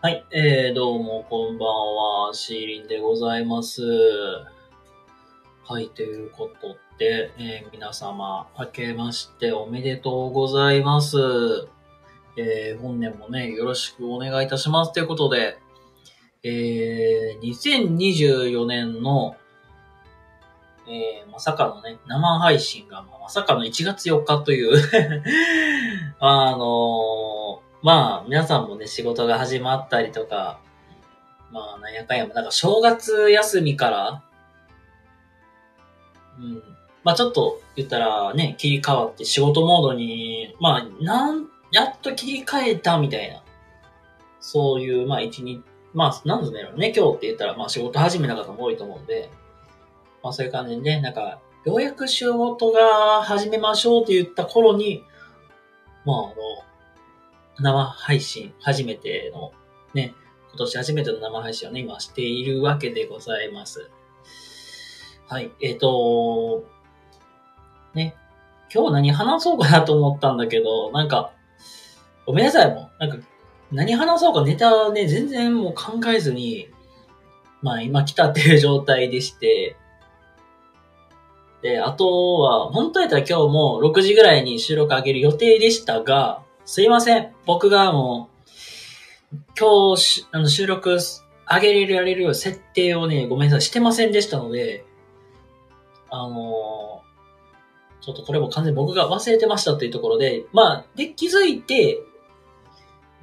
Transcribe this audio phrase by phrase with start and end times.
[0.00, 1.68] はい、えー、どうも、こんばん
[2.28, 3.82] は、シーリンでございます。
[5.64, 11.18] はい、ということで、えー皆様、明けましておめでとうございます。
[12.36, 14.92] えー本年もね、よろしくお願いいたします。
[14.92, 15.58] ということで、
[16.44, 19.34] えー、2024年の、
[20.86, 24.80] えーまさかのね、生配信が、まさかの1月4日という、
[26.20, 27.37] あのー
[27.82, 30.60] まあ、皆さんもね、仕事が始まったりとか、
[31.52, 34.22] まあ、なんやかんやも、なんか正月休みから、
[36.38, 36.62] うん。
[37.04, 43.42] まあちょっと言ったらね、切り替わって仕事モードに、まあ、なん、やっと切り替えたみたいな。
[44.40, 45.62] そういう、まあ一日、
[45.94, 49.30] まあ、なんだろうね、今日って言ったら、まあ仕事始めた方も多いと思うんで、
[50.22, 55.04] まあそういう感じでね、なんか、ようやく仕事が始めましょうって言った頃に、
[56.04, 56.34] まああの、
[57.60, 59.52] 生配信、初めての、
[59.94, 60.14] ね、
[60.50, 63.90] 今年初めての生配信をね、今しているわけでございます。
[65.28, 66.64] はい、えっ、と、
[67.94, 68.16] ね、
[68.72, 71.32] 今日何話そうかなと思ったんだけど、なんか、
[72.26, 73.06] ごめんなさい、もう。
[73.06, 73.26] なんか、
[73.72, 76.68] 何話そうかネタね、全然もう考えずに、
[77.60, 79.76] まあ今来たっていう状態でして、
[81.62, 87.32] で、あとは、本当やったら今日も6時ぐらいに収録上げる予定でしたが、すいません。
[87.46, 88.28] 僕がも
[89.32, 90.98] う、今日あの収録
[91.50, 94.84] 上げられる設定をね、ごめんなさい、してませんでしたので、
[96.10, 102.02] あのーちょっとこれも完全に僕が忘れてましたっていうところで、まあ、で、気づいて、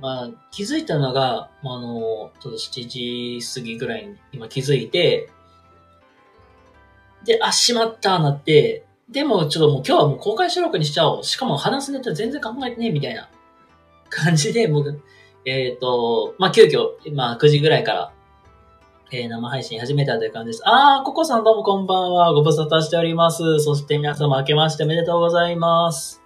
[0.01, 5.29] まあ、気づいたのが、あ、あのちょっと7時過ぎぐらいに今気づいて、
[7.23, 11.23] で、あ、しまったなって、でもちょっともう今日はもう公開収録にしちゃおう。
[11.23, 13.29] しかも話すネタ全然考えてねえみたいな
[14.15, 15.01] 感じで、僕、
[15.43, 18.11] えっ、と、まあ、急遽、まあ、9時ぐらいから、
[19.11, 20.61] えー生配信始めたという感じです。
[20.65, 22.33] あー、ココさんどうもこんばんは。
[22.33, 23.59] ご無沙汰しております。
[23.59, 26.23] そして皆様明けましておめでとうございます。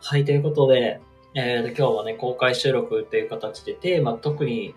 [0.00, 1.00] はい、ということで、
[1.34, 4.74] えーと、今日はね、公開収録っていう形でテーマ特に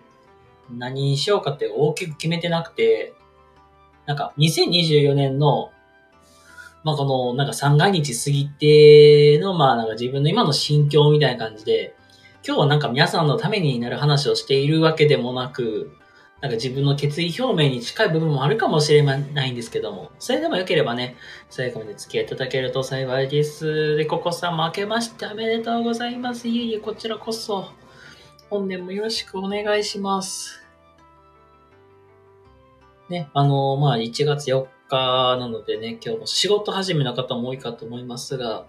[0.76, 3.14] 何にしようかって大きく決めてなくて、
[4.06, 5.70] なんか2024年の、
[6.82, 11.94] まあ、この、なんか三が日過ぎての、まあ、なんか自分の今の心境みたいな感じで、
[12.46, 15.90] 今日はなんか皆さんのためになる話をしているわけでもなく、
[16.40, 21.16] なんか自分の決意表明に近い部分もあるかもしれないんですけども、それでもよければね、
[21.50, 23.96] 最後まで付き合いいただけると幸いです。
[23.96, 26.46] で、ココさんも明けましておめでとうございます。
[26.46, 27.66] いえいえ、こちらこそ、
[28.50, 30.62] 本年もよろしくお願いします。
[33.08, 38.66] ね、あのまあ、1月4日なのでね、今日も仕事始めの方も多いかと思いますが、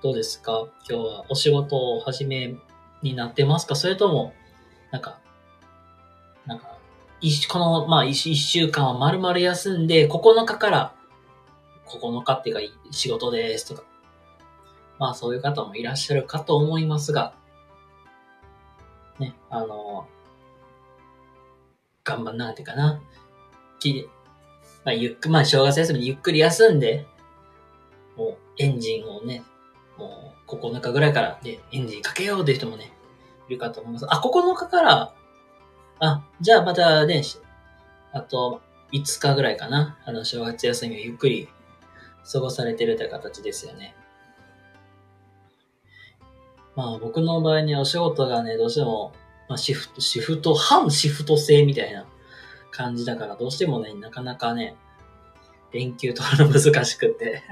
[0.00, 0.68] どうですか？
[0.88, 2.54] 今日はお仕事を始め
[3.02, 3.74] になってますか？
[3.74, 4.32] それとも、
[4.92, 5.18] なんか、
[6.46, 6.78] なんか、
[7.20, 10.94] 一この、まあ一、一週間は丸々休んで、9日から、
[11.86, 13.82] 9日っていうか、仕事ですとか。
[15.00, 17.34] まあ、そういう方もいらっしゃるかと思いますが、
[19.18, 20.06] ね、あの、
[22.04, 23.00] 頑張んなっていうかな。
[23.80, 24.08] き
[24.84, 27.06] まあ、ゆっく、まあ、正月休みにゆっくり休んで、
[28.16, 29.42] もう、エンジンをね、
[29.98, 32.92] もう、9日ぐらいから、で、エンジンかけようっていう人もね、
[33.48, 34.06] いるかと思います。
[34.08, 35.14] あ、9日から、
[36.00, 37.22] あ、じゃあまたね、
[38.12, 39.98] あと、5日ぐらいかな。
[40.04, 41.48] あの、正月休みをゆっくり
[42.30, 43.94] 過ごされてるという形ですよね。
[46.76, 49.12] まあ、僕の場合にお仕事がね、どうしても、
[49.48, 52.06] まあ、シフト、シフト、反シフト制みたいな
[52.70, 54.76] 感じだから、どうしてもね、なかなかね、
[55.72, 57.42] 連休取るの難しくて。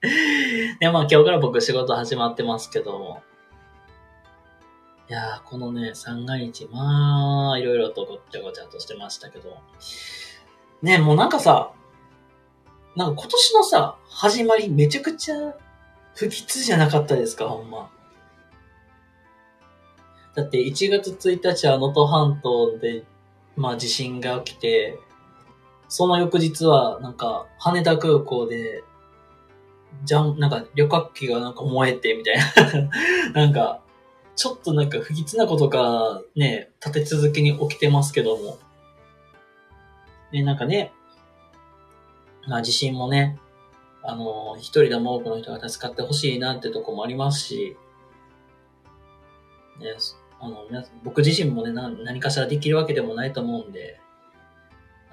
[0.80, 3.22] で、まあ今日から僕仕事始まってますけども。
[5.08, 9.56] いやー、このね、三が日、まあ、いろいろとごちゃごちゃとしてましたけど。
[10.82, 11.72] ね、もうなんかさ、
[12.96, 15.54] なんか今年のさ、始まりめちゃくちゃ
[16.14, 17.88] 不吉じゃなかったですか、ほんま。
[20.34, 23.04] だって1月1日は能登半島で、
[23.56, 24.98] まあ地震が起きて、
[25.88, 28.82] その翌日はなんか羽田空港で、
[30.04, 33.30] じゃん、なんか旅客機がなんか燃えてみたいな。
[33.32, 33.80] なんか、
[34.34, 38.58] ちょっとなんか不吉なことがね、立て続けに起きてますけども。
[40.32, 40.92] ね、なんかね、
[42.46, 43.38] まあ地震もね、
[44.02, 47.76] あの、一人でも多くの人が助かってほしいなってとこもありますし、
[49.80, 49.94] ね、
[50.38, 50.66] あの、
[51.02, 53.98] 僕自身もね、何何かしらできるわけでもないと思うんで、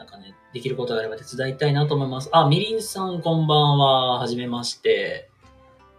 [0.04, 2.30] なんかね、できることがあれば手伝いたいなと思います。
[2.34, 4.20] あ、みりんさんこんばんは。
[4.20, 5.30] はじめまして。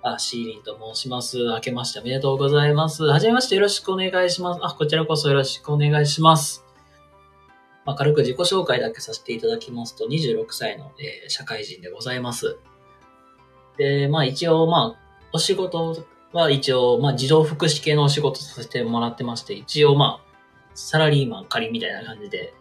[0.03, 1.39] あ、シーリンと申します。
[1.39, 3.05] 明けましておめでとうございます。
[3.05, 4.61] はじめましてよろしくお願いします。
[4.63, 6.67] あ、こちらこそよろしくお願いします。
[7.87, 12.59] まあ、軽く自己紹介だけさせていただきますと、26歳の、えー社会人でございます。
[13.79, 16.05] で、まあ一応、まあ、お仕事
[16.35, 20.25] は一応、まあ児童福祉系のお仕事させてもらってまして、一応まあ、
[20.75, 22.53] サラリーマン仮みたいな感じで、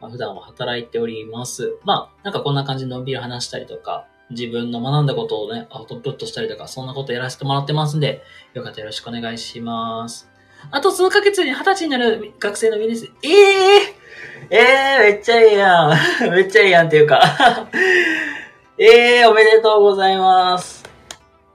[0.00, 1.76] まあ、普段は働いております。
[1.84, 8.22] まあ、なんかこんな感じでのんびり話したりとか、自分の学んだことをね、アウトプットしたりとか、そんなことやらせてもらってますんで、
[8.54, 10.30] よかったらよろしくお願いします。
[10.70, 14.00] あと数ヶ月に二十歳になる学生の皆さん、ええー、
[14.50, 15.90] ええー、めっちゃいいやん。
[16.30, 17.68] めっちゃいいやんっていうか。
[18.78, 18.84] え
[19.20, 20.84] えー、おめでとうございます。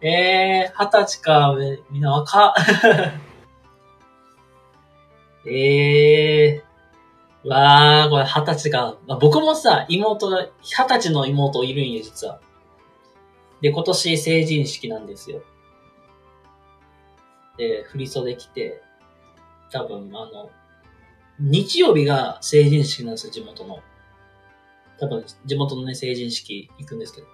[0.02, 1.56] ええ、二十歳か、
[1.90, 2.54] みんな若っ。
[5.48, 6.65] ええ。
[7.46, 8.98] わー、これ二十歳か。
[9.08, 10.48] まあ、僕もさ、妹、二
[10.88, 12.42] 十歳の妹いるんよ、実は。
[13.62, 15.42] で、今年成人式なんですよ。
[17.58, 18.82] で、振り袖着て、
[19.72, 20.50] 多分、あの、
[21.40, 23.80] 日曜日が成人式なんですよ、地元の。
[25.00, 27.28] 多分、地元のね、成人式行くんですけど。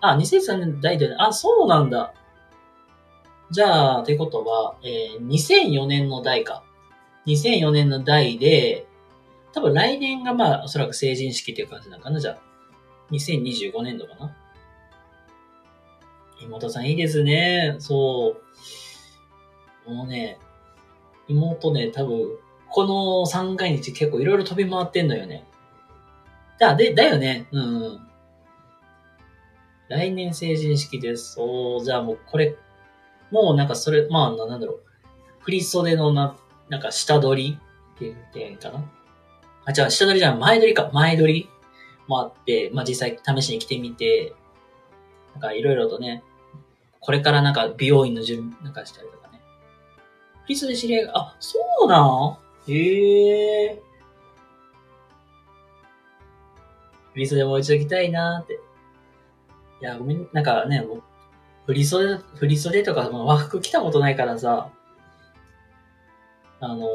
[0.00, 2.14] あ、2003年代で、あ、そうなんだ。
[3.52, 6.64] じゃあ、ってことは、えー、2004年の代か。
[7.26, 8.86] 2004年の代で、
[9.52, 12.38] 多分来年がまあ、おそらく成人式っていう感じなのかな、じゃあ。
[13.10, 14.36] 2025年度かな。
[16.40, 17.76] 妹さんいいですね。
[17.78, 18.36] そ
[19.86, 19.90] う。
[19.92, 20.38] もうね、
[21.28, 22.38] 妹ね、多分、
[22.68, 25.44] この三回日結構いろいろ飛び回ってんのよね。
[26.58, 27.46] だ、で、だよね。
[27.52, 28.00] うんうん。
[29.88, 31.34] 来年成人式です。
[31.34, 32.56] そう、じゃあもうこれ、
[33.30, 34.80] もうなんかそれ、まあ、なんだろう。
[35.40, 36.36] 振袖のな、
[36.68, 37.58] なんか下取り
[37.96, 38.84] って言ってんかな。
[39.64, 40.90] あ、じゃあ下取りじゃない、前取りか。
[40.92, 41.48] 前取り
[42.08, 44.34] もあって、まあ実際試しに着てみて、
[45.32, 46.22] なんかいろいろとね、
[47.00, 49.40] これからなんか美容院の準備なんかしたりとかね。
[50.42, 52.38] 振り袖知り合いが、あ、そうなん？
[52.68, 53.82] へえ。
[57.12, 58.60] 振り袖もう一度着たいなーって。
[59.80, 61.02] いや、ごめん、なんかね、もう
[61.66, 64.70] 振り袖、振り袖とか、和服着たことないからさ、
[66.64, 66.86] あの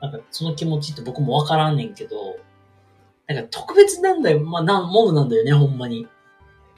[0.00, 2.36] なんかその気持ちって僕もわからんねんけど、
[3.26, 6.06] なんか特別なんだよ、まあ、な、ものなんだよね、ほんまに。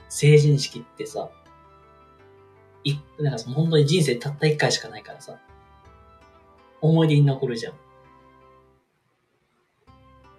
[0.09, 1.29] 成人式ってさ、
[2.83, 5.37] い、なんかその本当に人生たった一回しかないからさ、
[6.81, 7.73] 思い出に残るじゃん。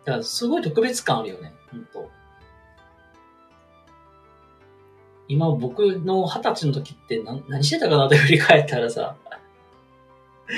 [0.04, 2.10] だからすごい特別感あるよね、ほんと。
[5.28, 9.14] 今僕の二十歳の時って何何してたかなって振り返ったらさ、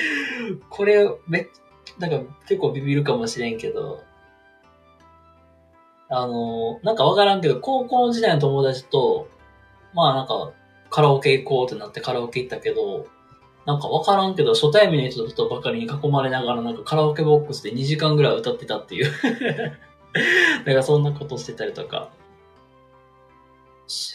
[0.71, 1.49] これめっ
[1.99, 2.19] なんか
[2.49, 4.03] 結構ビビるかもしれんけど、
[6.09, 9.29] あの、なんかわからんけど、高校時代の友達と、
[9.95, 10.53] まあなんか、
[10.91, 13.07] カラオケ行こうってなってカラオケ行ったけど、
[13.65, 19.11] なんかわからんけど、初対面の人とばかりに囲まれながら、なんかカラオケボックスで2時間ぐらい歌ってたっていう。
[20.67, 22.11] なんかそんなことしてたりとか。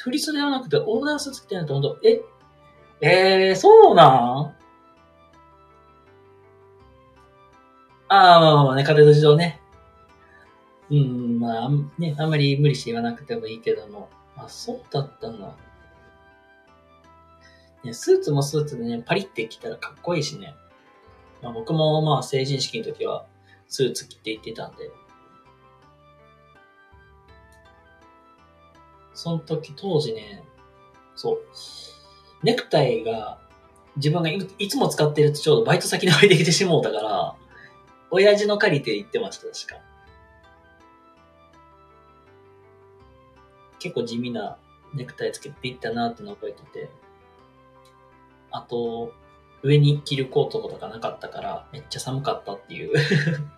[0.04, 2.22] 振り袖ではなくて、オーダースーツ着てないとほんと、え
[3.02, 4.67] えー、そうなん？
[8.10, 9.60] ああ、まあまあね、家庭の事情ね。
[10.90, 14.10] うん、まあ、ね、あんまり無理して言わなくてもいいけども。
[14.38, 15.56] あ、そうだったんだ。
[17.84, 20.56] ね、スーツもスーツでね、パリって着たらかっこいいしね。
[21.42, 23.26] まあ、僕もまあ成人式の時は
[23.68, 24.90] スーツ着て行ってたんで。
[29.14, 30.44] その時、当時ね、
[31.16, 31.40] そう。
[32.44, 33.40] ネクタイが
[33.98, 37.36] 自分がいいつも使ってるとちょうどバイト先で置いてきてしもうたから、
[38.12, 39.88] 親父の借りて行ってました、確か。
[43.80, 44.58] 結構地味な
[44.94, 46.90] ネクタイつけていったなっての覚えてて。
[48.52, 49.14] あと、
[49.62, 52.94] 上に着るコートとかなかったから、めっちゃ寒かったっていう。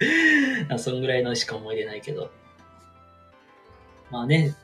[0.79, 2.31] そんぐらいのしか思い出ないけど。
[4.09, 4.55] まあね、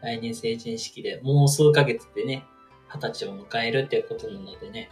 [0.00, 2.44] 来年成人式でもう数ヶ月でね、
[2.88, 4.90] 二十歳を迎えるっていうことなのでね。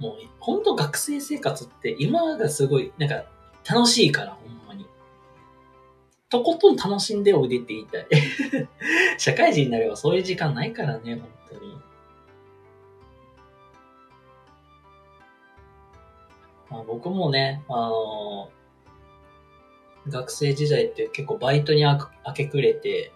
[0.00, 3.24] もう、ほんと学生生活って今がすごい、なんか
[3.68, 4.86] 楽しいから、ほんまに。
[6.30, 8.06] とことん楽しんでおいでって言いたい。
[9.18, 11.78] 社会人になればそういう時間ないからね、本当に。
[16.70, 18.50] まあ、僕もね、あの
[20.08, 23.12] 学生時代って結構バイトにあ明け暮れて、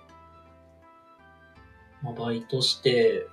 [2.03, 3.27] まあ、バイトして、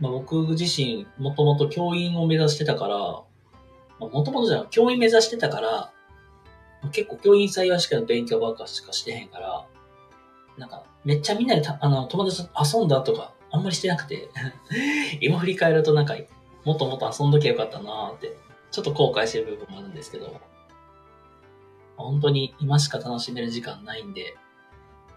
[0.00, 2.96] まあ、僕自身もともと教員を目指してたから、
[3.98, 5.92] もともとじゃない、教員目指してたから、
[6.92, 9.66] 結構教員採用試験の勉強ばっかしかしてへんから、
[10.58, 14.28] なんか、めっちゃみんなでたあの友達と遊んだとか、あんまりしてなくて、
[15.20, 16.14] 今振り返るとなんか、
[16.64, 18.36] もっともっと遊んどきゃよかったなーって、
[18.70, 20.40] ちょっと後悔してる部分もあるんですけど、
[21.96, 24.36] 本当に今しか楽しめる時間ないんで、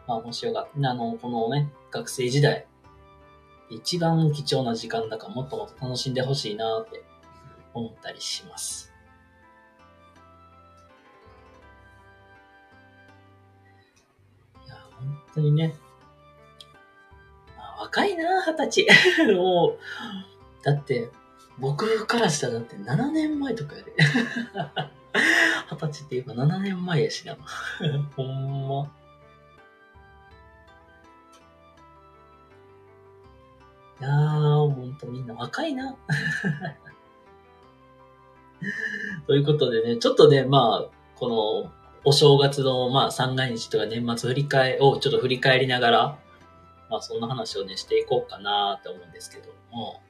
[0.08, 2.68] まあもしよかった、あの、このね、学生時代、
[3.70, 7.04] 一番貴重な時間だからもっともっと楽しんでほしいなって
[7.74, 8.92] 思ったりします。
[14.66, 15.76] いや、本当にね、
[17.58, 18.88] あ若いな、二十歳。
[19.36, 19.80] もう、
[20.64, 21.10] だって、
[21.60, 23.94] 僕からしたらだって7年前とかやで。
[25.70, 27.38] 二十歳って言えば7年前やしな。
[28.16, 28.99] ほんま。
[34.00, 35.96] いやー、ほんとみんな若いな。
[39.28, 41.72] ということでね、ちょっとね、まあ、この、
[42.06, 46.18] お正月の、まあ、三が日とか年末振り返、をちょっと振り返りながら、
[46.90, 50.02] まあ、そんな話をね、していこうかなって思うんですけども、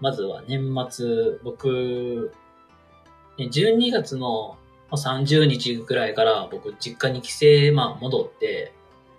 [0.00, 2.32] まずは年末、僕、
[3.38, 4.58] 12月の
[4.90, 8.72] 30日くらいから僕、実家に帰省、まあ、戻って、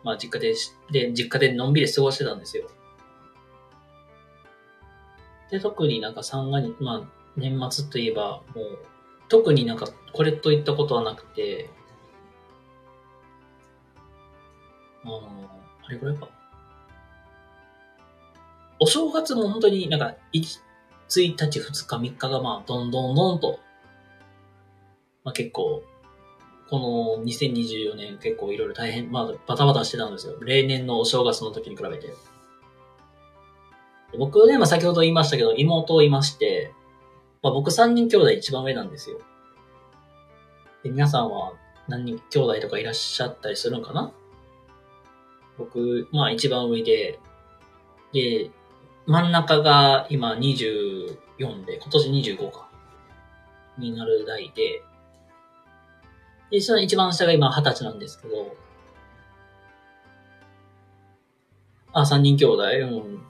[0.07, 0.55] まあ、実家で、
[0.89, 2.69] で、実家でのんびり過ごしてたんですよ。
[5.51, 8.79] で、特になんか三が日、まあ、年末といえば、もう、
[9.27, 11.69] 特になんかこれといったことはなくて、
[15.03, 15.49] あの、
[15.85, 16.29] あれぐらいか。
[18.79, 20.61] お正月も本当になんか、1,
[21.09, 23.59] 1日、2日、3日がまあ、どんどんどんと、
[25.25, 25.83] まあ結構、
[26.69, 30.35] この2024年結構いろいろ大変、まあバタバタしてたんですよ。
[30.41, 32.13] 例年のお正月の時に比べて。
[34.17, 36.73] 僕ね、まあ先ほど言いましたけど、妹いまして、
[37.41, 39.19] まあ僕3人兄弟一番上なんですよ。
[40.83, 41.53] で、皆さんは
[41.87, 44.11] 何人兄弟とかいらっしゃったりするんかな？
[45.57, 47.19] 僕、まあ一番上で、
[48.13, 48.51] で、
[49.05, 52.67] 真ん中が今24で、今年25か。
[53.77, 54.83] になる代で、
[56.51, 58.55] で、その一番下が今20歳なんですけど、
[61.93, 62.63] あ、3人兄弟？
[62.63, 63.21] うん。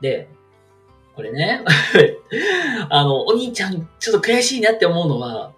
[0.00, 0.28] で、
[1.14, 1.64] これね、
[2.88, 5.52] あの、お兄ちゃん、ちょっと悔しいなって思うのは、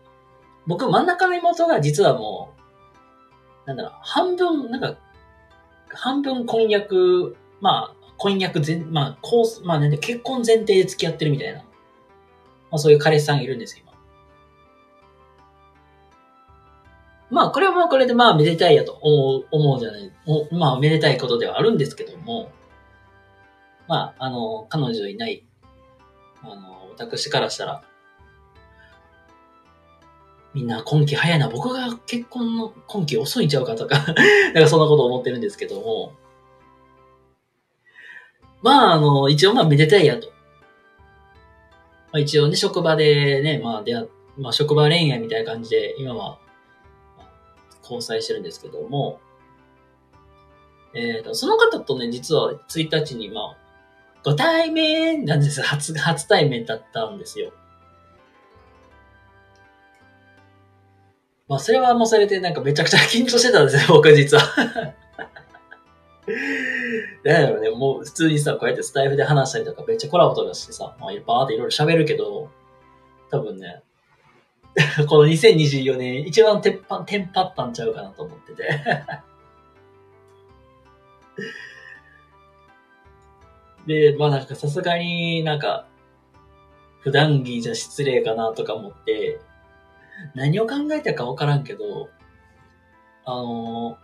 [0.67, 2.53] 僕真ん中の妹が実はも
[3.65, 4.97] う、なんだろう、半分、なんか、
[5.89, 11.65] 半分婚約、まあ、婚約全、まあ、コース、まあね、結婚前提で付き合ってるみたいな。
[12.75, 13.84] まあそういう彼氏さんいるんですよ、
[17.35, 20.13] まあ、これはまあこれでまあめでたいやと思うじゃない、
[20.53, 22.53] まあめでたいことではあるんですけども、
[23.89, 25.45] まあ、あの、彼女いない、
[26.43, 27.83] あの、私からしたら、
[30.55, 31.49] みんな今期早いな。
[31.49, 33.99] 僕が結婚の今期遅いんちゃうかとか
[34.55, 36.13] なんかそんなこと思ってるんですけども。
[38.63, 40.29] まあ、あの、一応まあめでたいやと。
[40.29, 40.35] ま
[42.13, 46.39] あ一応ね、職場でね、まあ出会まあ職場恋愛みたいな感じで、今は、
[47.85, 49.21] 交際してるんですけども、
[50.95, 53.57] えっ、ー、と、その方とね、実は1日にまあ、
[54.25, 57.53] ご対面なんです 初、初対面だったんですよ。
[61.47, 64.43] まあ、それはもうされて、なんかめちゃくちゃ緊張してたんですよ、 僕実は。
[67.23, 72.49] だよね、もう普通にさ、こうやってスタイフで話したりとか、めっちゃコラボとかしてさ、まあ、バーっていろいろ喋るけど、
[73.31, 73.83] 多分ね、
[75.09, 78.69] この2024年一番鉄板、テンパったんちゃうかなと思ってて。
[84.13, 85.87] で、まあなんかさすがになんか、
[87.01, 89.41] 普段着じゃ失礼かなとか思って、
[90.35, 92.09] 何を考えたかわからんけど、
[93.27, 93.97] あの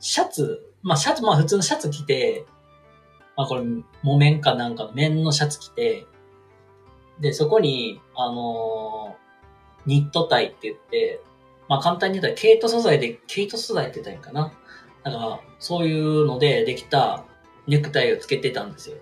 [0.00, 2.46] シャツ、まあシャツ、まあ普通のシャツ着て、
[3.36, 3.62] まあこれ、
[4.02, 6.06] 木綿かなんかの綿のシャツ着て、
[7.20, 9.16] で、そこに、あの
[9.86, 11.20] ニットタイって言って、
[11.68, 14.52] まあ簡単に言ったら毛糸素材で、毛糸素材って言ったらいいかな？
[15.04, 17.24] なんか、そういうのでできた
[17.66, 18.96] ネクタイをつけてたんですよ。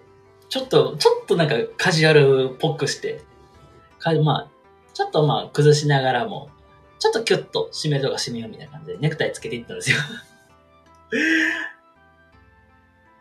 [0.49, 3.23] ちょっと、ちょっとなんかカジュアルっぽくして、
[3.99, 4.51] かまあ、
[4.95, 6.51] ちょっとまあ崩しながらも、
[6.99, 9.97] ちょっとキュッと締めるとか締めようみたいな感じでネクタイつけていったんですよ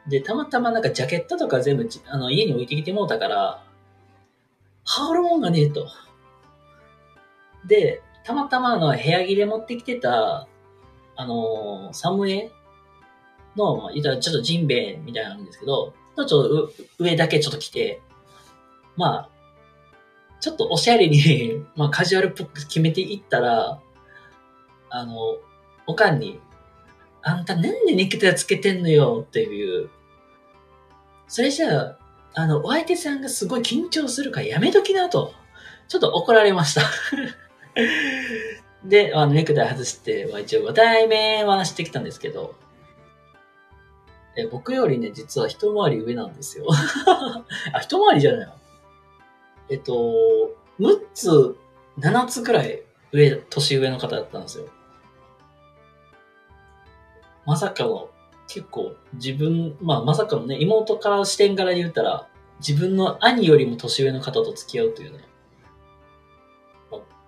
[0.07, 3.63] で、たまたまなんかジャケットとか全部あの家に置いてきてもうたから、
[4.87, 5.87] 羽織るもんがねえと。
[7.67, 10.47] で、たまたまあの部屋着で持ってきてた、
[11.17, 12.51] あのー、サムエ
[13.57, 18.01] の、まあ、言ったらちょっとジンベエみたいなのあるんですけど、ちょっと上だけちょっと着て、
[18.95, 19.29] まあ、
[20.39, 23.81] ちょっとおしゃれに まあカジュアルっぽく決めていったら、
[24.89, 25.37] あの、
[25.85, 26.39] おかんに、
[27.21, 29.89] あんたなんでネクタイつけてんのよっていう。
[31.27, 31.97] それじゃあ、
[32.37, 35.33] あの、お相手さんがすごい緊張するからやめときなと、
[35.87, 36.83] ちょっと怒られました
[38.85, 42.53] で、あの、ネクタイ外して、まあ、一応ご対面はしてきたんですけど、
[44.37, 46.67] え僕よりね、実は一回り上なんですよ。
[47.73, 48.49] あ、一回りじゃない
[49.69, 49.93] えっと、
[50.79, 51.57] 6つ、
[51.97, 54.65] 7つくらい上、年上の方だったんですよ。
[57.47, 58.11] まさかの、
[58.47, 62.27] 結構自分、まあまさかのね、妹から視点から言ったら、
[62.59, 65.19] 自分の兄よりも年上の方と付き合うというね。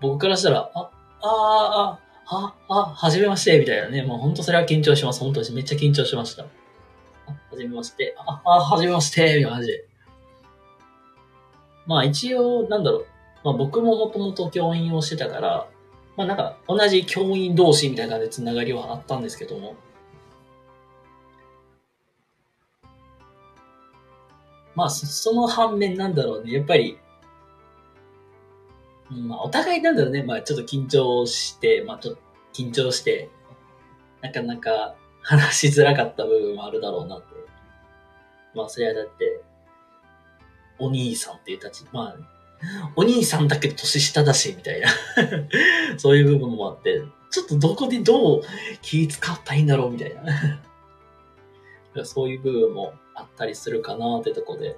[0.01, 0.89] 僕からしたら、あ、あ
[1.21, 4.03] あ、あ、あ、はじめまして、みたいなね。
[4.03, 5.19] もう本当それは緊張します。
[5.19, 6.43] 本当にめっちゃ緊張しました。
[6.43, 9.85] あ、はじめまして、あ、あ、はじめまして、みたいな感じで。
[11.85, 13.05] まあ一応、なんだろう。
[13.43, 15.67] まあ僕ももともと教員をしてたから、
[16.15, 19.75] まあなんか同じ教員同士みたいな感じでつながりはあったんですけども。
[24.79, 26.53] まあその反面なんだろうね。
[26.53, 26.97] やっぱり
[29.11, 32.21] まあ、お互いなんだろうね、まあ、ちょっと緊張して、まあ、ちょっと
[32.53, 33.29] 緊張して、
[34.21, 37.23] なかなか話しづらかった部分もあるだろうなと。
[38.53, 39.41] まあ、それはだって、
[40.77, 44.87] お兄さんっていう立ち、まあ、お兄さんだけど年下だし、みたいな
[45.97, 48.41] そういう部分もあって、ちょっとどこでどう
[48.81, 50.61] 気使ったらいいんだろう、みたいな
[52.03, 54.77] そういう部分もあったりするかなってとこで。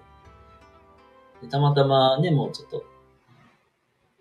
[1.41, 2.85] でたまたまね、もうちょっと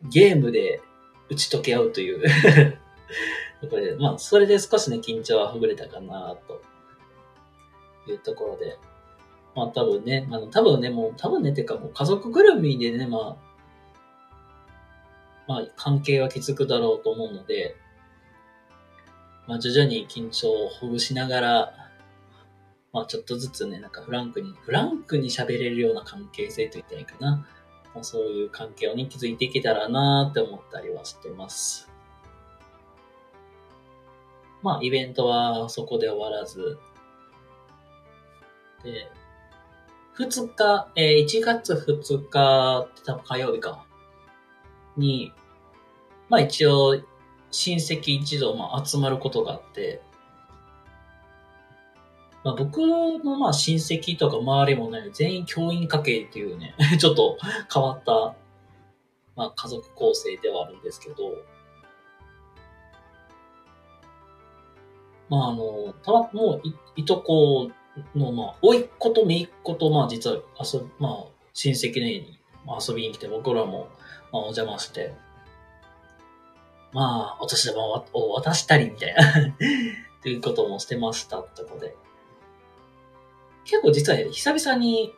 [0.09, 0.81] ゲームで
[1.29, 2.23] 打ち解け合うという
[3.61, 6.61] と ころで、まあ、それで少しね、緊張はほぐれたかな、と
[8.11, 8.79] いうところで、
[9.55, 13.51] まあ多分ね、あの、多分ね、もう、多分ね、てかもう家族ぐるみでね、まあ、
[15.47, 17.77] まあ、関係は築くだろうと思うので、
[19.47, 21.80] まあ、徐々に緊張をほぐしながら、
[22.93, 27.47] まあ、ちょっとずつね、なんかフランクに、フランクに喋れるような関係性と言ったらいいかな。
[27.95, 31.89] まあ、そういう関係をね、築いていけたらなって思ったりはしてます。
[34.63, 36.79] まあ、イベントはそこで終わらず、
[38.83, 39.11] で、
[40.17, 43.87] 2日、えー、1月2日って多分火曜日か、
[44.97, 45.33] に、
[46.29, 47.01] まあ一応、
[47.51, 50.03] 親戚一同、まあ、集まることがあって、
[52.43, 57.37] まあ、僕のまあ親戚とか周りもね、全員教員家系っていうね、 ちょっと
[57.73, 58.35] 変わった、
[59.37, 61.35] まあ、家族構成ではあるんですけど、
[65.29, 67.71] まああの、たま、もうい、いとこ
[68.15, 73.89] の、まあ、おいっ子とめいっ子と、まあ実は遊びまあ、親戚の家に遊びに来て、僕らも、
[74.33, 75.15] まあ、お邪魔して、
[76.93, 81.95] まあ、お年玉を渡したりみたいな っていうこともしてましたってことで。
[83.71, 85.15] 結構実は久々に、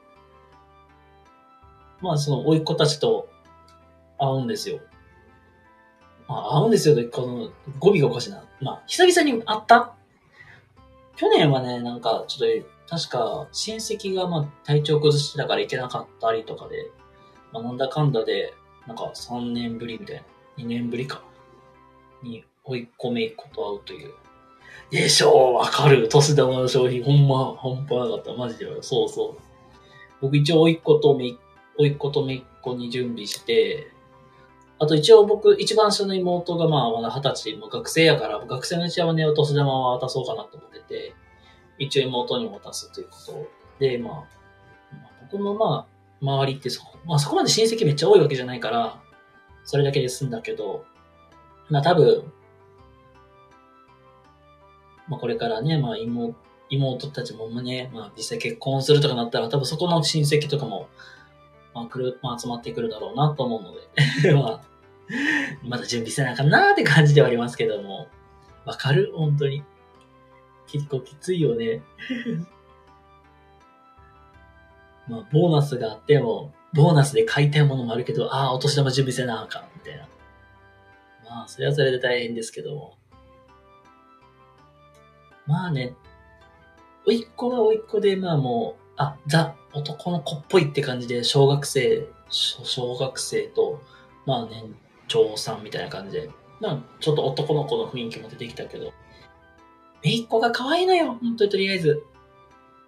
[2.02, 3.30] まあその、甥っ子たちと
[4.18, 4.78] 会うんですよ。
[6.28, 7.04] まあ、会うんですよね。
[7.04, 8.44] この、語尾がおかしいな。
[8.60, 9.94] まあ、久々に会った
[11.16, 16.90] 去年はね、なんか、ちょっと、確か、親戚がまあ、体調崩してたから行けなかったりとかで、
[17.52, 18.52] まあ、なんだかんだで、
[18.86, 20.22] なんか3年ぶりみたいな、
[20.64, 21.22] 2年ぶりか、
[22.22, 24.12] に、追い込めいっ子と会うという
[24.90, 26.08] でしょう、わかる。
[26.08, 28.34] 年玉の商品、ほんま、半端なかった。
[28.34, 28.66] マジで。
[28.82, 29.42] そうそう。
[30.20, 31.34] 僕一応、おいっ子とめ、
[31.78, 33.90] おいっ子とめっ子に準備して、
[34.78, 41.14] あと一応僕、一番下の妹がまあ、まだ二十歳、も学生やから、学生のうちはね、お年玉は渡そうかなと思ってて、
[41.78, 44.24] 一応妹にも渡すということで、まあ、
[45.30, 49.00] 僕のまあ、周りってそ、まあそこまで親戚めっちゃ多いわけじゃないから、
[49.64, 50.84] それだけで済んだけど、
[51.68, 52.32] まあ多分、
[55.12, 56.34] まあ、これからね、まあ妹、
[56.70, 60.88] 妹たちもね、まあ実際結婚するとかなったら、多分そこの親戚とかも、
[61.74, 63.98] まあ来る、まあ集まってくるだろうなと思うので
[64.32, 64.60] まあ、
[65.62, 68.08] まだ準備せなあかんなーって感じではありますけども、
[68.64, 69.12] わかる？
[69.14, 69.62] 本当に。
[70.66, 71.82] 結構きついよね
[75.08, 80.08] まあ、ボーナスがあっても、ボーナスで買いたいものもあるけど、ああ、お年玉準備せなあかん、みたいな。
[81.28, 82.94] まあ、それはそれで大変ですけども。
[85.52, 85.94] まあね、
[87.06, 93.82] おいっ子はおいっ子で、まあもう、あ、ザ、男の子っぽいって感じで、小学生、小学生と、
[94.24, 94.74] まあ年
[95.08, 98.92] 長さんみたいな感じで、まあちょっと男の子の雰囲気も出てきたけど、
[100.02, 102.02] めいっ子が可愛いのよ、本当にとりあえず。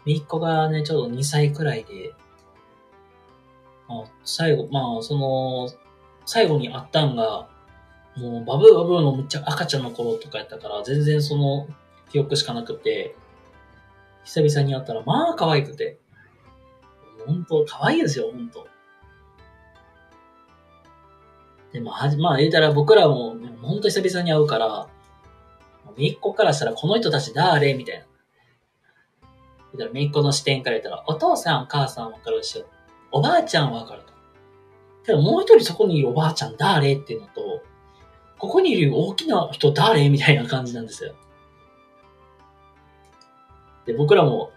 [0.06, 2.14] めいっ子がね、ちょうど2歳くらいで、
[3.88, 5.68] まあ、最後、まあその、
[6.24, 7.46] 最後に会ったんが、
[8.16, 11.68] もうバブーバブーのむっちゃ赤ちゃんの頃とかやったから、全然その
[12.14, 13.16] 記憶しかなくて、
[14.22, 15.98] 久々に会ったら、まあ可愛くて。
[17.26, 18.68] 本当可愛いですよ、本当
[21.72, 24.86] でも、はじ、まあ言うたら僕らも、本当久々に会うから、
[25.98, 27.74] めいっ子からしたら、この人たち誰？
[27.74, 28.04] みたいな。
[29.72, 32.64] 言ったら、めいっ子の視点から言ったら、お父さん、お母さんわかるでしょ、
[33.10, 34.12] おばあちゃんわかると。
[35.04, 36.94] けど、もう一人そこにいるおばあちゃん誰？
[36.94, 37.60] っていうのと、
[38.38, 40.08] ここにいる大きな人誰？
[40.10, 41.16] みたいな感じなんですよ。
[43.86, 44.50] で、僕らも、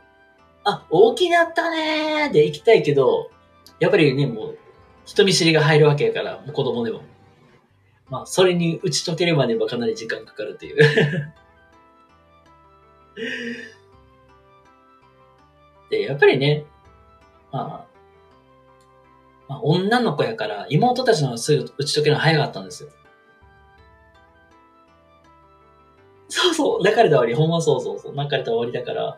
[0.64, 3.32] あ、大きなったねーで行きたいけど、
[3.80, 4.58] やっぱりね、もう、
[5.06, 7.02] 人見知りが入るわけやから、もう子供でも。
[8.10, 10.78] まあ、それに打ち解けるまではかなり時間かかるっていう
[15.90, 16.66] で、やっぱりね、
[17.52, 17.98] まあ、
[19.48, 22.90] まあ、女の子やから、妹たちのすぐ打ち解けるの早かったんですよ。
[26.48, 29.18] そうそう、泣かれた終わり、ほんまそうそうそう、泣かれた終わりだから、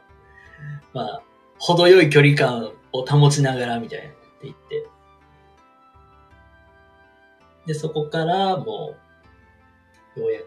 [0.93, 1.21] まあ、
[1.57, 4.87] 程よい距離感を保ちながら、みたいなって言って。
[7.67, 8.95] で、そこからも
[10.17, 10.41] う、ようや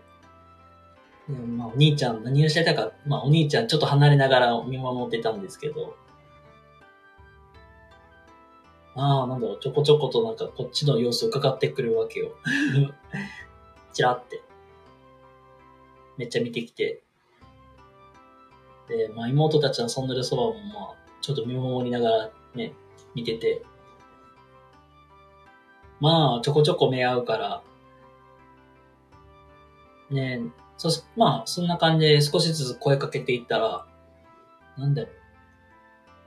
[1.27, 5.97] く、まあ、お兄ちゃん何をしてたか、まあ、お兄ちゃんちょっと離れながら見守ってたんですけど、
[8.95, 12.33] ああ、なんだろう、ちょこちょことなんかこっちの様子を伺ってくるわけよ。
[13.93, 14.43] チラって。
[16.23, 17.03] めっちゃ見てきて。
[18.89, 22.75] で、まあ妹たちの遊んでるそばもまあ、ちょっと見守りながらね、
[23.17, 23.63] 見てて。
[26.01, 27.63] まあ、ちょこちょこ目合うから、
[30.11, 30.43] ね
[30.77, 33.85] そ、まあ、そんな感じで少しずつ声かけていったら、
[34.79, 35.09] なんだろ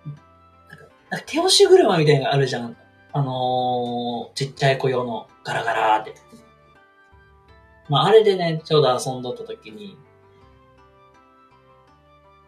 [0.06, 0.10] う。
[0.10, 2.76] なんか、なんか手押し車みたいなのがあるじゃん。
[3.14, 6.16] あのー、ちっちゃい子用のガラガラって。
[7.90, 9.98] まあ、あれでね、ちょうど遊んどった時に、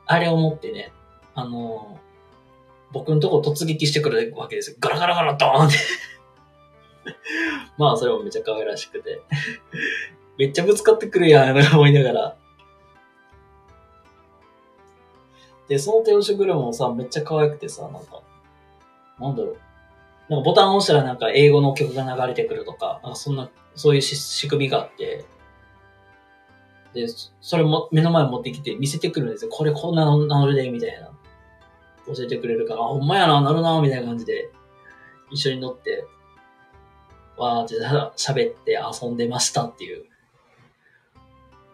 [0.06, 0.91] あれを持ってね、
[1.36, 4.78] あのー、僕のとこ突撃してくるわけですよ。
[4.80, 5.78] ガラガラガラドーンって
[7.78, 9.21] まあ、それもめっちゃ可愛らしくて
[10.39, 12.36] めっちゃぶつかってくるやん、思いながら。
[15.67, 18.21] で、その手押し車もさ、めっちゃ可愛くてさ、なんか、
[19.19, 19.58] なんだろう。
[20.30, 25.06] なんかボタンを押したらなんか英語の曲が流れてくるとか、なんかそんな、そういう仕組みがあって、
[26.93, 27.08] で、
[27.41, 29.52] それも目の前持ってきて見せてくるんですよ。
[29.52, 31.12] これこんなのなるで、みたいな。
[32.08, 34.50] 教えてくれるから、あ、ほんまやな、なるな、みたいな感じで、
[35.30, 36.06] 一緒に乗って、
[37.38, 37.76] わーって
[38.15, 40.06] 喋って遊んでましたっていう。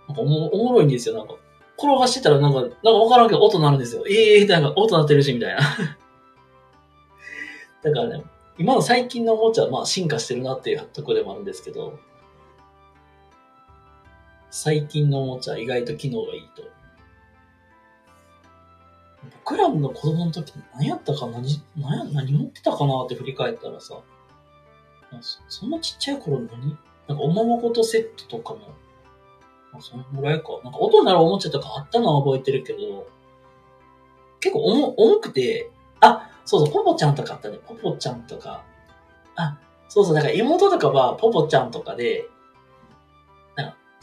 [0.07, 1.35] なんかおもおもろいんですよ、なんか。
[1.77, 4.03] 転がしてたらなんか、なんかわからんけど音鳴るんですよ。
[4.09, 5.61] ええー、なんか音鳴ってるし、みたいな。
[7.83, 8.23] だからね、
[8.57, 11.99] 今の最近のおもちゃはまあ進化してるなっていうとこでもあるんですけど、
[14.55, 16.61] 最近のおもちゃ意外と機能がいいと。
[19.39, 23.99] 僕らの子供の時何やったか何、何何持ってたかなって振り返ったらさ、
[25.49, 26.77] そんなちっちゃい頃何？
[27.07, 28.59] なんかおままごとセットとかも、
[29.71, 30.49] まあそのぐらいか。
[30.63, 33.07] なんか音ならおもちゃとかあったのは覚えてるけど、
[34.39, 37.57] 結構重重くて、あ、そうそう、ポポちゃんとかあったね。
[37.65, 38.63] ポポちゃんとか。
[39.35, 39.57] あ、
[39.89, 42.29] そうそう、だから妹とかはポポちゃんとかで、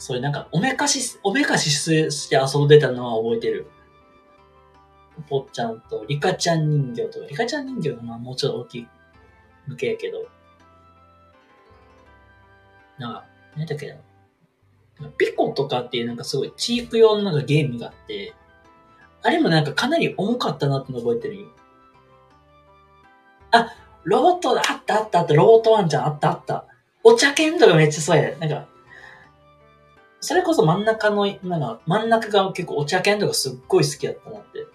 [0.01, 3.67] それなんか、おめかし、おめかしして遊んでたのは覚えてる。
[5.29, 8.87] ポポちゃんとリカちゃん人形とか、リカちゃん人形がまあもうちょっと大きい
[9.67, 10.27] 向けやけど、
[12.97, 13.95] なんか、何だっけな。
[15.19, 18.33] ピコとかっていうなんかすごいチーク用のなんかゲームがあって、
[19.21, 21.47] あれもなんかかなり重かったなっての覚えてるよ。
[23.51, 23.71] あ、
[24.03, 26.65] ロボットあったあったあった、ロボットワンちゃんあったあった。
[27.03, 28.35] お茶犬とかめっちゃそうや。
[28.37, 28.67] なんか、
[30.21, 34.67] それこそ真ん中の、なんか真ん中が結構お茶犬とかすっごい好きだったなって。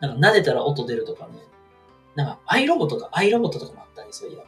[0.00, 1.34] なんか撫でたら音出るとかね。
[2.14, 4.42] なんかアイロボとか、アイロボットとかもあったね、そういや。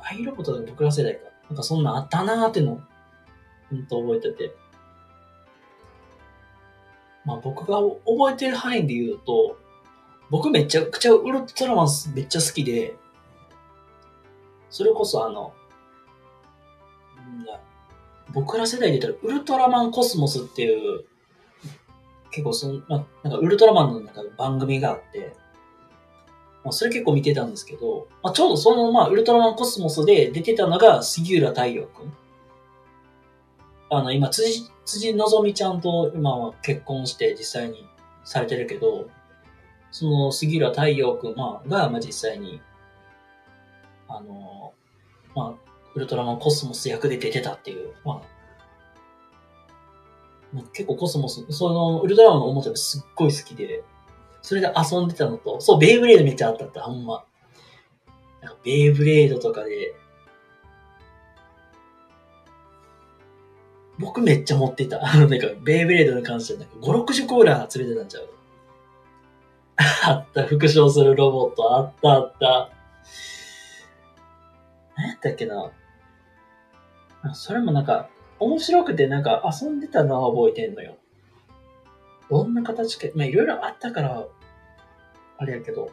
[0.00, 1.20] アイロボットで僕ら世代か。
[1.48, 2.80] なんかそんなあったなーっての、
[3.70, 4.54] ほんと覚えてて。
[7.24, 9.58] まあ僕が覚えてる範囲で言うと、
[10.30, 12.94] 僕めちゃくちゃウルトラマンめっちゃ好きで、
[14.70, 15.52] それこそあの、
[18.34, 21.04] 僕ら世代で言ったらウルトラマンコスモスっていう、
[22.30, 25.34] 結構その、まあ、なんかウルトラマンのなんか番組があって、
[26.64, 32.12] まあ、それ結構見てたんですけど、まあ、ちょうどその、まあ、ウルトラマンコスモスで出てたのが杉浦太陽くん。
[33.90, 37.86] あの、今、辻、辻のぞみちゃんと今は結婚して実際に
[38.24, 39.08] されてるけど、
[39.90, 42.60] その杉浦太陽くん、まあ、が、まあ、実際に、
[44.08, 44.72] あの、
[45.36, 45.63] まあ、
[45.94, 47.94] ウルトラマンコスモス役で出てたっていう。
[48.04, 48.20] ま
[50.56, 53.82] あ、結構コスモス、そのウルトラマンのおもちゃがすっごい好きで、
[54.42, 57.24] それで遊んでたのと、そう、ベイブレードめっちゃあったって、ほんま。
[58.42, 59.94] なんかベイブレードとかで、
[63.98, 65.00] 僕めっちゃ持ってた。
[65.06, 68.28] あの、なんか、ベイブレードに関しては、なんか、5、60個ぐらい集めてたんちゃう
[70.06, 72.70] あった、復唱するロボット、あったあった。
[74.96, 75.70] 何やったっけな
[77.32, 80.96] それもなんか、面白くてなんか遊んでたのは覚えてんのよ。
[82.28, 84.26] どんな形か、まあいろいろあったから、
[85.38, 85.90] あれやけど。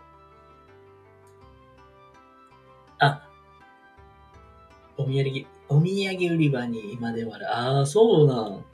[2.99, 3.27] あ、
[4.97, 7.49] お土産、お土産売り場に今でもある。
[7.49, 8.65] ああ、そうなん。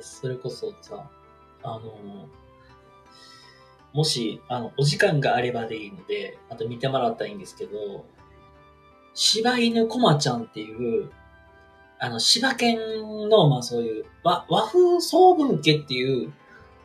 [0.00, 1.10] それこそさ、
[1.62, 2.28] あの
[3.92, 8.06] もし、あの、お時間があればでいいので、あと見てもらったらいいんですけど、
[9.14, 11.10] 柴犬コマちゃんっていう、
[11.98, 12.78] あの、柴犬
[13.28, 16.32] の、まあそういう、和、和風総文家っていう、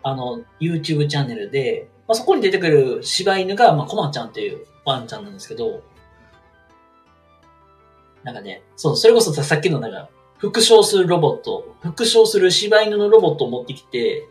[0.04, 5.82] あの、YouTube チャンネルで、まあそこに出てくる柴犬が、まあコマちゃんっていうワンちゃんなんですけど、
[8.24, 14.30] なんかね、そう、それこそさっきのなんか、復唱するロボット、復唱する柴犬のロボットを持ってきて、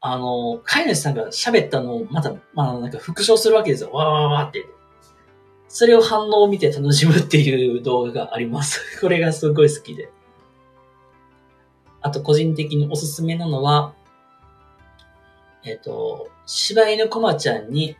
[0.00, 3.90] あの、飼い主さんが喋ったのをまた、まあなんか復唱するわけですよ。
[3.92, 4.64] わーわーわーって。
[5.72, 8.80] それを反応を見て楽しむっていう動画があります。
[9.00, 10.10] これがすごい好きで。
[12.02, 13.94] あと個人的におすすめなのは、
[15.64, 17.96] えっ、ー、と、柴犬コマちゃんに、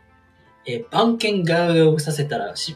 [0.65, 2.75] えー、番犬ガウガウさせたら、し、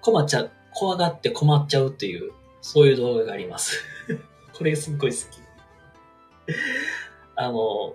[0.00, 3.84] コマちゃん、怖がって困っちゃうっていう、そういう動画があります。
[4.58, 5.40] これすっごい好き。
[7.36, 7.94] あの、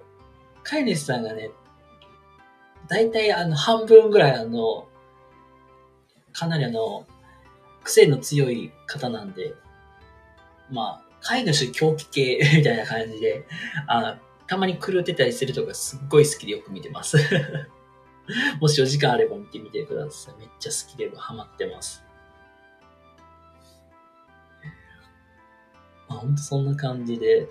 [0.63, 1.51] 飼い主さんがね、
[2.87, 4.86] だいたいあの半分ぐらいあの、
[6.37, 7.07] かなりあの、
[7.83, 9.55] 癖の強い方なんで、
[10.69, 13.47] まあ、飼い主狂気系 みたいな感じで、
[13.87, 17.17] あたまに狂ってたりするとかすっごい好きでよく見てます。
[18.61, 20.35] もしお時間あれば見てみてください。
[20.37, 22.03] めっちゃ好きでハマってます。
[26.07, 27.49] まあ、ほんとそんな感じで、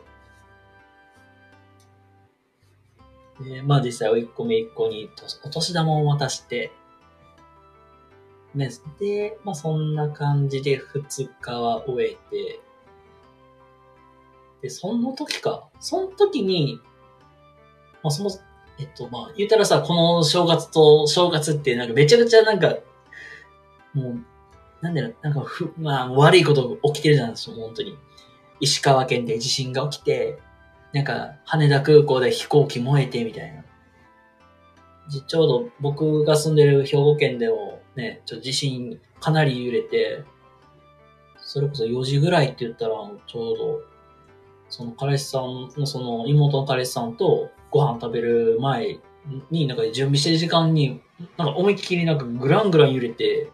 [3.40, 5.11] で、まあ実際、おいっ子めいっ子に
[5.44, 6.70] お年玉を渡して、
[8.57, 12.61] ね、で、まあそんな感じで2日は終えて、
[14.62, 15.69] で、その時か。
[15.79, 16.81] その時に、
[18.03, 18.31] まあその、
[18.79, 22.77] えっと、まあ言ったらさ、この正月と正月ってなんかめちゃくちゃなんか、
[23.92, 24.25] もう、
[24.81, 27.99] なんだろう、なんかふ、まあ悪いこと起きてるじゃないですか、本当に。
[28.61, 30.38] 石川県で地震が起きて、
[30.95, 33.64] なんか、羽田空港で飛行機燃えてみたいな。
[35.29, 40.23] ちょうど僕が住んでる兵庫県でもね、ちょ地震かなり揺れて、
[41.41, 42.95] それこそ4時ぐらいって言ったら、
[43.27, 43.81] ちょうど、
[44.69, 48.99] その彼氏さんのその妹の彼氏さんとご飯食べる前
[49.51, 51.01] に、なんか準備してる時間に、
[51.39, 53.51] なんか思いっきりなんかグラングラン揺れて、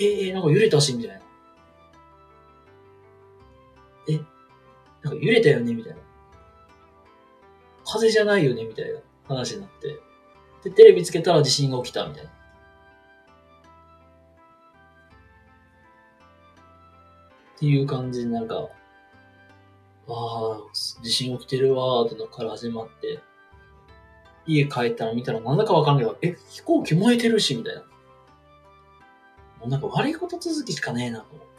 [0.00, 1.20] えー、なんか揺れたし、みたいな。
[4.08, 4.20] え、
[5.02, 5.98] なんか揺れたよねみたいな。
[7.84, 9.98] 風じゃないよねみたいな話になって。
[10.64, 12.30] で、テレビつけたら地震が起きたみたいな。
[17.62, 18.68] っていう感じでなんか、あ
[20.08, 20.58] あ、
[21.04, 23.20] 地震起きてるわーってのから始まって、
[24.48, 27.82] 家帰ったら見たらなんだかわかんないけど、え、飛行機燃えてるし、みたいな。
[27.82, 27.86] も
[29.66, 31.52] うなんか悪いこと続きしかねえなと思って。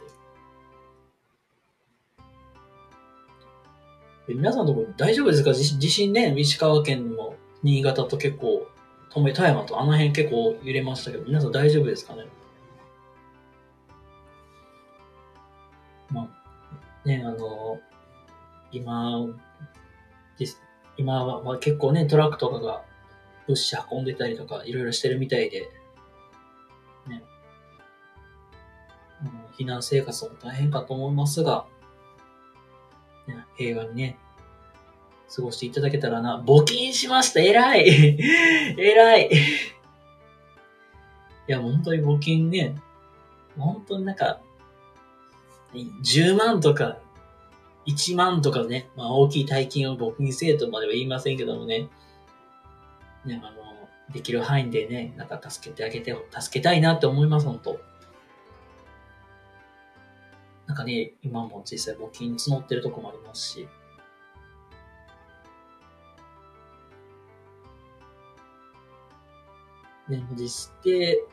[4.28, 5.54] え皆さんのところ大丈夫ですか？
[5.54, 8.66] 地震ね、石川県の新潟と結構、
[9.08, 12.26] 富山とあの辺結構揺れましたけど、皆さん大丈夫ですかね？
[17.04, 17.80] ね、あの、
[18.72, 19.26] 今、
[20.96, 22.84] 今は結構ね、トラックとかが
[23.46, 25.70] 物資運んでたりとか、いろいろしてるみたいで、
[27.08, 27.22] ね、
[29.58, 31.66] 避難生活も大変かと思いますが、
[33.26, 34.18] ね平和にね、
[35.34, 36.42] 過ごしていただけたらな。
[36.46, 37.40] 募金しました。
[37.40, 37.88] 偉い。
[38.78, 39.30] 偉い。
[41.48, 42.76] いや、本当に募金ね、
[43.58, 44.40] 本当になんか、
[45.74, 46.98] 10万とか、
[47.86, 51.88] 1万とかね、まあ大きい大金を募金せえとまでは言いませんけどもね、
[53.24, 53.64] ね、あの、
[54.12, 57.80] できる範囲でね、なんか助けてあげて、助けたいなって思います、本当。
[60.66, 63.68] なんかね、今も実際募金募ってるとこもありますし、
[70.08, 71.24] ね、実して、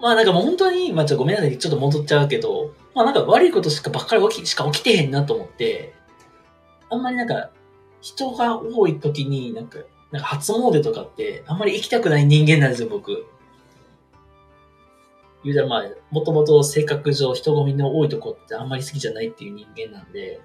[0.00, 5.94] まあなんかもう本当に、まあちょっとごめんなさい、ちょっと戻っちゃうけど、まあなんか悪いことしかばっかり起き、しか起きてへんなと思って、
[6.88, 7.50] あんまりなんか、
[8.00, 9.78] 人が多い時になんか、
[10.10, 13.26] なんか初詣とかって、あんまり行きたくない人間なんですよ、僕。
[15.44, 20.40] 言うたらまあ、もともと性格上人混みの多いとこってあんまり好きじゃないっていう人間なんで、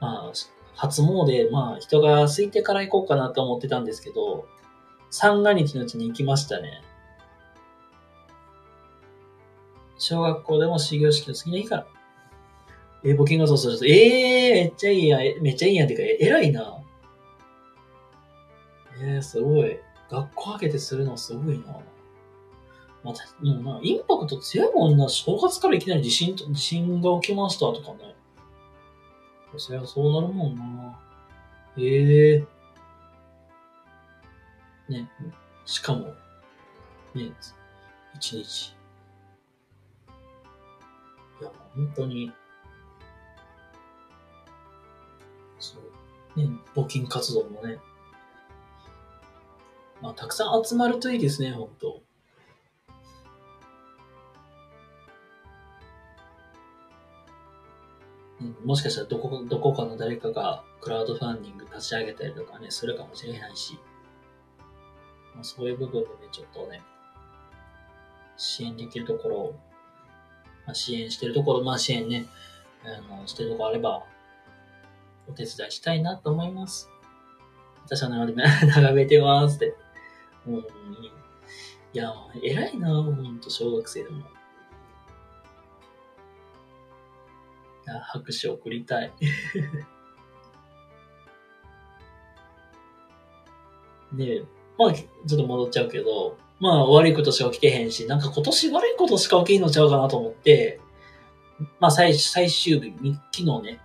[0.00, 0.32] まあ、
[0.74, 4.46] 初詣、まあ人が空いてから行こうかなと思ってたんですけど、
[5.10, 6.82] 三が日のうちに行きましたね。
[9.98, 11.86] 小学校でも始業式の次の日から。
[13.04, 16.82] え募金がそうする、ええー、めっちゃいいやん、めっちゃいいやんてか、え偉いな。
[19.00, 19.78] えー、すごい。
[20.10, 21.78] 学校開けてするのすごいな。
[23.04, 25.08] また、もうな、インパクト強いもんな。
[25.08, 28.16] 正月からいきなり地震と、地震が起きましたとかね。
[29.56, 30.98] そりゃそうなるもんな。
[31.78, 34.92] ええー。
[34.92, 35.08] ね、
[35.64, 36.14] しかも、
[37.14, 37.32] ね、
[38.14, 38.75] 一日。
[41.76, 42.32] 本当に、
[45.58, 45.76] そ
[46.36, 47.78] う、ね、募金活動もね、
[50.00, 52.02] まあ、たくさん集まるといいですね、本当。
[58.40, 63.78] うんもしかしたらどこどこかの誰かがクラウドファンディング立ち上げたりとかね、するかもしれないし、
[65.34, 66.82] まあ、そういう部分でね、ちょっとね、
[68.36, 69.60] 支援できるところを、
[70.66, 72.26] まあ、支援してるところ、まあ支援ね、
[72.84, 74.02] あの、してるところあれば、
[75.28, 76.90] お手伝いしたいなと思います。
[77.84, 79.76] 私は眺め 眺めてますって。
[80.44, 80.66] もう、
[81.92, 84.20] いや、偉いな、ほんと、小学生でも。
[84.20, 84.22] い
[87.88, 89.12] や拍手送りたい。
[94.12, 94.44] で、
[94.76, 100.80] まあ、ちょっと戻っちゃうけど、まあ、悪いことしか起きてへんし、なんか今年悪いことしか起きんのちゃうかなと思って、
[101.80, 102.92] まあ、最最終日、
[103.32, 103.80] 昨日ね、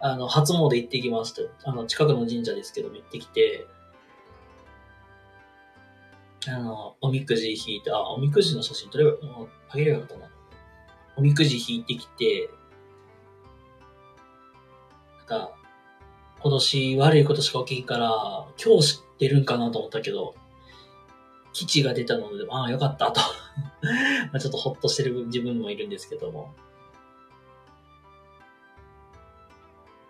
[0.00, 1.42] あの、初詣行ってきました。
[1.68, 3.66] あの、近くの神社ですけど行ってきて、
[6.48, 9.12] あの、おみくじ引いて、あ、おみくじの写真撮れば、
[9.68, 10.30] あげればよかったな。
[11.16, 12.50] おみくじ引いてきて、
[15.18, 15.56] なんか、
[16.40, 20.36] 今年悪いことしか起きんから、今日知ってるんかなと思ったけど、
[21.56, 23.22] 基地が出たので、ああ、よかったと。
[24.30, 26.52] まちょっとほっとしてる自分もいるんですけども。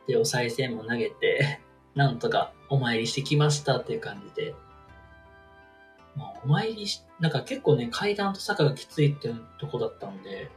[0.09, 1.61] で、お賽銭も投げて、
[1.95, 4.57] なんとかお参りしてきましたっていう感じで。
[6.17, 10.51] まあ、お参りし、なんか結構ね、階段と坂がきついっていうとこだったんで、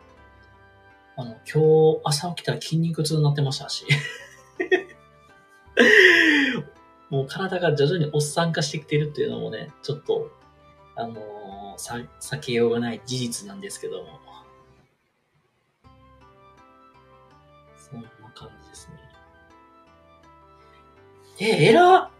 [1.17, 3.85] あの、今日朝起きたら筋肉痛になってましたし。
[7.11, 10.38] もう体が徐々におっさん化してきてるっていうのもね、ちょっと、
[10.99, 14.19] あのーさ、避けようがない事実なんですけども。
[17.77, 18.93] そんな感じですね。
[21.39, 22.11] え、えら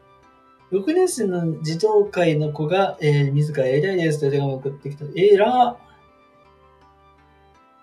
[0.71, 5.03] !6 年生の児童会の子が、えー自らやりたいですと手紙を送ってきた。
[5.13, 5.77] えら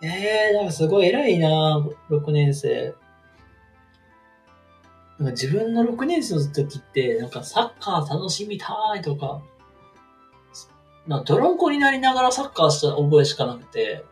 [0.02, 2.94] えー、なんかすごい偉いな6年生。
[5.18, 9.42] なんか自分の6年生の時って、なんかサッカー楽しみたいとか、
[11.07, 14.05] なんか泥んこになりながらサッカーした覚えしかなくて、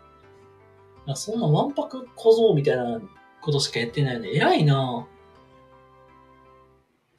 [1.06, 3.00] なんそんなわんぱく小僧みたいな
[3.40, 5.06] ことしかやってないので、偉いな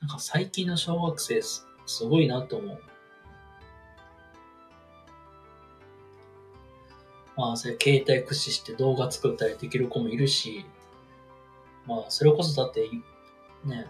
[0.02, 2.80] なんか最近の小学生すすごいなと思う。
[7.38, 10.66] まあ、それ携帯駆使して動画作ったりできる子もいるし、
[11.86, 12.90] まあ、それこそだって、
[13.66, 13.88] ね、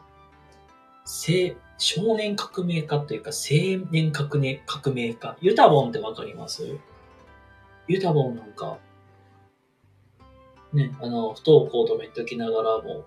[1.05, 5.37] 青少年革命家というか青年革命革命家。
[5.39, 6.77] ユタボンってわかります？
[7.87, 8.79] ユタボンなんか、
[10.73, 13.05] ね、あの、不登校とか言っておきながらも、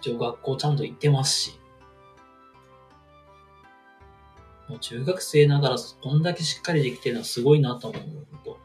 [0.00, 1.58] 一応学校ちゃんと行ってますし、
[4.68, 8.02] もう中学生ながらこんだけしっかりできてるのはすごいなと思う。
[8.02, 8.58] 本当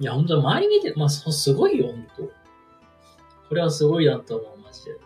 [0.00, 2.22] いや、本当周り見て、まあ、すごいよ、本当
[3.48, 4.96] これはすごいなと思う、マジで。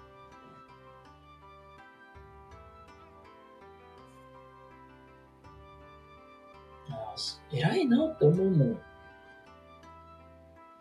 [7.52, 8.78] 偉いなって思うもん。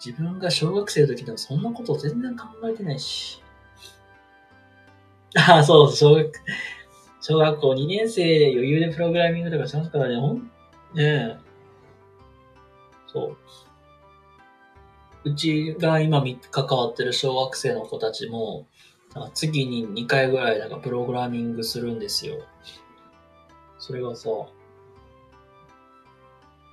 [0.03, 3.41] 自分が小学生の時でもそんなこと全然考えてないし。
[5.35, 6.31] ああ、そう、小学、
[7.21, 10.51] 小学校2年生で余裕でプログラミングとかしますからね、ほん、
[10.93, 11.37] ねえ。
[13.07, 13.37] そう。
[15.25, 16.21] うちが今
[16.51, 18.67] 関わってる小学生の子たちも、
[19.15, 22.39] なんか月に2回ぐらいなんかプログラミングするんですよ。
[23.79, 24.29] それがさ、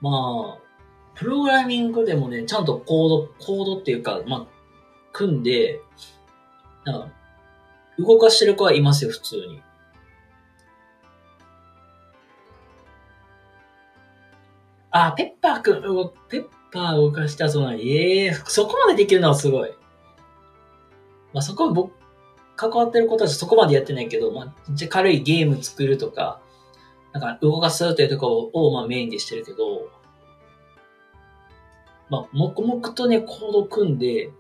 [0.01, 0.70] まあ、
[1.14, 4.46] プログラミングでもね、ちゃんとコード、コードっていうか、まあ、
[5.12, 5.80] 組んで、
[6.84, 7.09] なんか、
[7.98, 9.62] 動かしてる子はいますよ、普通に。
[14.90, 15.82] あ、ペッパーくん、
[16.28, 19.70] ペッパー動かしたそうなんええー、そこまでできるのはすごい。
[21.32, 21.92] まあ、そこは僕、
[22.57, 26.40] 関わってることはそこまでやってないけど、まあ、じゃ軽いゲーム作るとか、
[27.12, 29.90] なんか動かすというところを、まあ、メインでしてるけど、
[32.08, 34.30] まあ、黙々とね、コード組んで、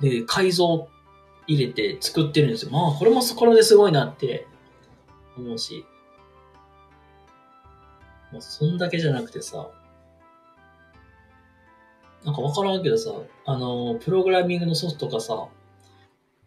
[0.00, 0.88] で、改造
[1.46, 2.72] 入れて作ってるんですよ。
[2.72, 4.46] まあ、これもそこらですごいなって
[5.36, 5.84] 思うし。
[8.32, 9.68] もうそんだけじゃなくてさ、
[12.24, 13.10] なんかわからんけどさ、
[13.46, 15.48] あの、プログラミングのソフトとかさ、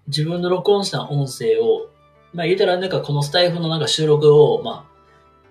[0.07, 1.89] 自分の録音した音声を、
[2.33, 4.92] まあ言うたらなんかこのスタイフのなんか収録を、まあ、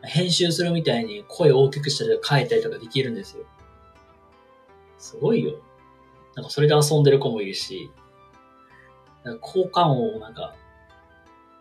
[0.02, 3.44] 編集するみたいに声を大きくしたりとか変えたりとかできるんですよ。
[4.98, 5.58] すごいよ。
[6.34, 7.90] なんかそれで遊んでる子もいるし、
[9.24, 10.54] なんか効果音をなんか、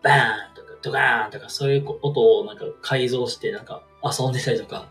[0.01, 4.89] バーンとかドカーンとかそういう音をなんか改造してなんか遊んでたりとか、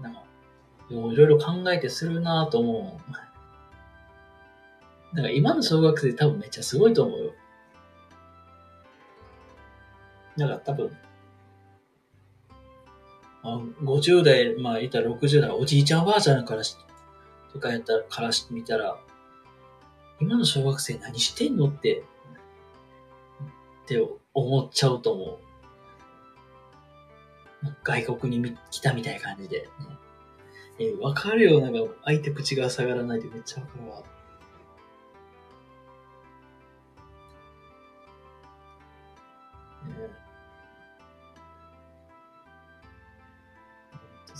[0.00, 0.22] なんか、
[0.90, 3.02] いろいろ考えてするなぁと思う。
[5.16, 7.32] だか今の小学生多分めっちゃすごいと思うよ。
[10.36, 10.96] だか多分、
[13.42, 16.76] 50代、まあ言ったら60代、おじいちゃんおばあちゃんからし、
[17.52, 18.98] とかやったら、からしてみたら、
[20.20, 22.04] 今の小学生何してんのって、
[23.84, 25.38] って思っちゃうと思う。
[27.82, 29.66] 外国に来たみたいな感じで、ね。
[30.78, 31.60] えわかるよ。
[31.60, 34.02] なんか、相手口が下がらないでめっちゃわかるわ。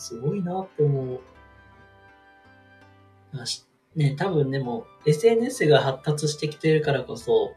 [0.01, 1.21] すごいなって思う。
[3.95, 7.55] ね、多分でも SNS が発達してきてるからこそ、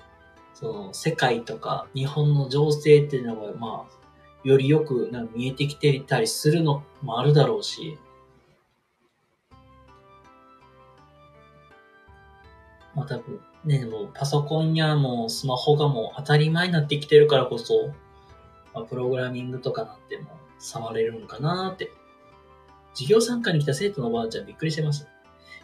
[0.54, 7.98] その世界とか日本の情勢っていうのが、まあ、よりよくなんか見えてきてたりするのもあるだろうし、
[12.94, 17.94] まあ多分ね、もうパソコンやもうスマホがもう当たり前になってきてるからこそ、
[18.74, 21.92] まあ、プログラミングとかなっても触れるのかなって。
[22.94, 25.08] 授業参加に来た生徒のおばあちゃんびっくりしてました。
[25.08, 25.10] い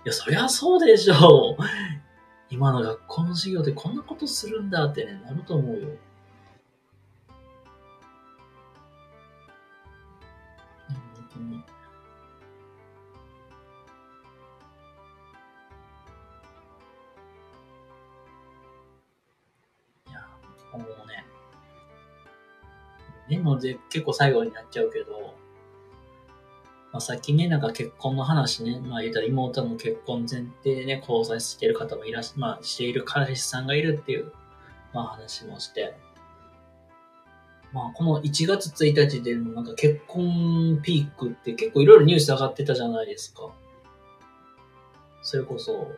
[0.05, 1.63] や、そりゃそうでしょう。
[2.49, 5.87] 今の学校の授業でこんなことするんだってね、なると思うよ。
[20.07, 20.27] いや、
[20.73, 21.25] もうね。
[23.29, 25.35] でもで結構最後になっちゃうけど、
[26.91, 34.31] まあ、さっきね、なんか結婚の話ね、まあ言ったら妹の結婚前提でね、交際してる方もいらっしゃ、まあしている彼氏さんがいるっていう、
[34.93, 35.95] まあ話もして、
[37.71, 43.51] まあこの1月1日でのなんか結婚ピークって結構いろいろニュース上がってたじゃないですか。
[45.21, 45.91] それこそ、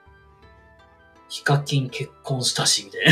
[1.30, 3.12] ヒカキン結婚したし、みたいな。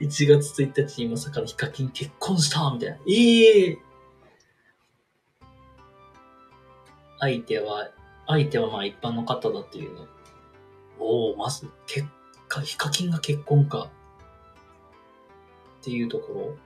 [0.00, 2.96] 1月1日にまさかのヒカキン結婚したみたいな。
[3.08, 3.87] ええー
[7.20, 7.90] 相手は、
[8.26, 10.06] 相手はまあ一般の方だっていうね。
[10.98, 12.06] おお、まず、結
[12.48, 13.90] 果、ヒカキンが結婚か。
[15.80, 16.56] っていうところ。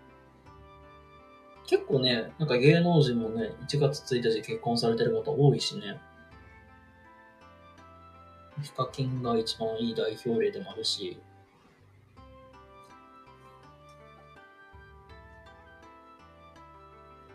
[1.66, 6.00] 結構ね、なんか芸能人もね、1月1日結婚されてる方多いしね。
[8.62, 11.18] ヒカキンが一番いい代表例でもあるし。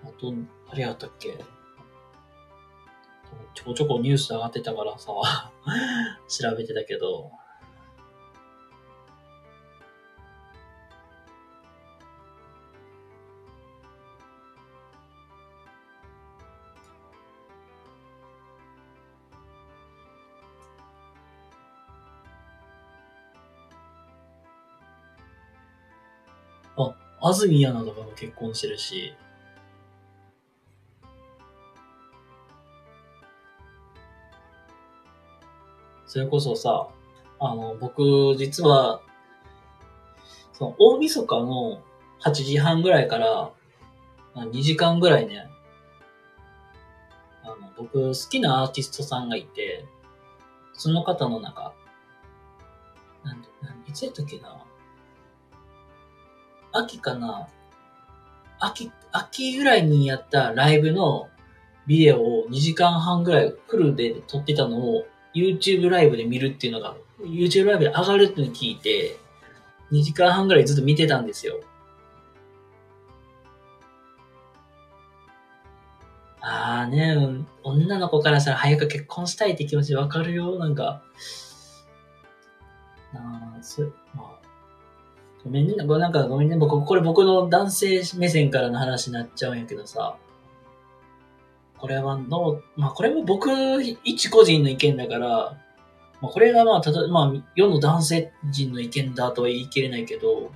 [0.03, 0.33] あと、
[0.69, 1.43] あれやったっけ？
[3.57, 5.09] ちょこちょこニュース上がってたからさ、
[6.29, 7.31] 調べてたけど、
[26.77, 29.15] あ、安住アナとかも結婚してるし、
[36.07, 36.87] それこそさ、
[37.39, 39.01] あの、僕、実は、
[40.53, 41.81] その、大晦日の
[42.21, 43.51] 8時半ぐらいから、
[44.35, 45.49] 2時間ぐらいね、
[47.43, 49.85] あの、僕、好きなアーティストさんがいて、
[50.73, 51.73] その方の中、
[53.23, 54.63] なんなん、いつやったっけな
[56.71, 57.47] 秋かな
[58.59, 61.29] 秋、秋ぐらいにやったライブの
[61.87, 65.05] ビデオを2時間半ぐらいフルで撮ってたのを
[65.37, 69.17] YouTube ライブで見るっていうのが、YouTube ライブで上がるって聞いて、
[69.91, 71.59] 2時間半ぐらいずっと見てたんですよ。
[76.41, 77.17] ああね、
[77.63, 81.01] 女の子からしたら早く結婚したいって気持ちわかるよ、なんか。
[83.13, 84.39] ああ、そまあ、
[85.43, 90.15] ごめんね、なんかごめんね、僕、これ僕の男性目線からの話になっちゃうんやけどさ。
[91.79, 93.49] これはどう、まあこれも僕
[94.03, 95.57] 一個人の意見だから、
[96.21, 100.51] まあこれがまあ、たとまあ世の男性人の意見だとは言い切れないけど、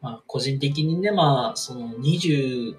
[0.00, 2.76] まあ個人的にね、まあその20、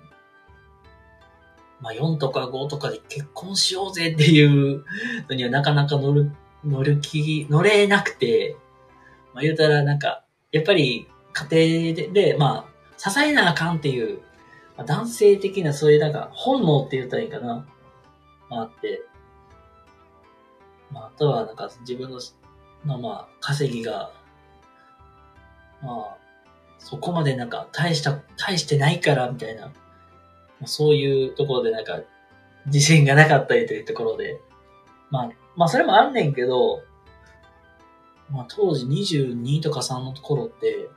[1.82, 4.86] まあ4とか5とかで結婚しようぜっていう
[5.30, 6.32] のにはなかなか乗る、
[6.63, 8.55] 乗る気、乗れなくて、
[9.34, 14.21] まあ言うたらなんか、やっぱり家庭で、でまあ支えなあかんっていう、
[14.78, 17.65] 男性的なそういうなんか本能って言ったらいいかな。
[18.49, 19.03] まあ、あって。
[20.91, 22.19] まあ、あとはなんか自分の、
[22.86, 24.11] のまあ、稼ぎが、
[25.82, 26.17] まあ、
[26.80, 29.71] そこまでなんか大した、大してないからみたいな、
[30.65, 32.01] そういうところでなんか
[32.65, 34.39] 自信がなかったりというところで、
[35.09, 36.82] まあ、まあそれもあんねんけど、
[38.30, 40.89] まあ当時22とか3の頃って、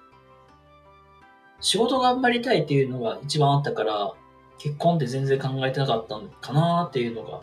[1.61, 4.15] 仕事頑張りたいっていうのが一番あったから、
[4.59, 7.41] 結婚って全然考えてなかったのかなっていうのが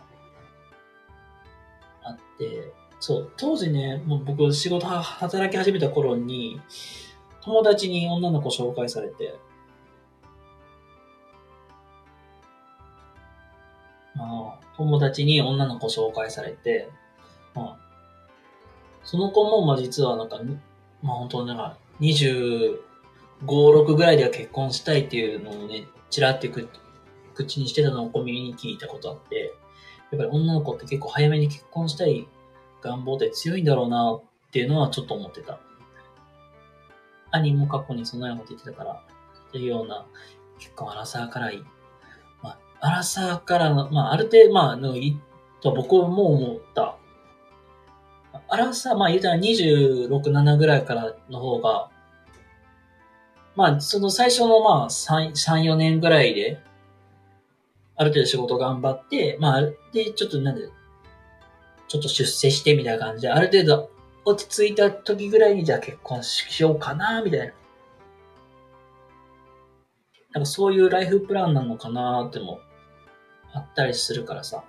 [2.04, 6.62] あって、そう、当時ね、もう僕仕事働き始めた頃に、
[7.42, 9.36] 友達に女の子紹介されて、
[14.16, 16.90] まあ、友達に女の子紹介されて、
[17.54, 17.78] まあ、
[19.04, 20.40] その子も、まあ実はなんか、
[21.02, 22.80] まあ本当なんか、20、
[23.46, 26.70] 5、6ぐらいでは結婚したいっていうのをね、ちらってく
[27.34, 29.54] 口にしてたのを小耳に聞いたことあって、
[30.12, 32.28] やっぱり女の子って結構早めに結婚したい
[32.82, 35.60] 願望って強いんだろうなっていうのはちょっと思ってた。
[37.32, 39.02] 兄も過去にそのようなこと言ってたから、
[39.50, 40.06] っていうような、
[40.60, 41.64] 結構アラサーからいい、
[42.44, 45.20] まあ、アラサーからの、まあ、ある程度、まあ、のい
[45.62, 46.98] と僕も思った。
[48.50, 51.90] アラサー、まあ言うたら26、7ぐらいからの方が、
[53.56, 56.60] まあ、その最初のまあ3、3、4年ぐらいで、
[57.96, 60.70] ある程度仕事頑張って、まあ、で、ちょっとなんで、
[61.88, 63.92] ちょっと出世してみたいな感じで、ある程度
[64.26, 67.54] 落ち着いた時ぐらいにじゃあ結婚しようかな、みたいな。
[70.34, 72.60] なんかそういうライフプランなのかなっても
[73.54, 74.64] あったりするからさ。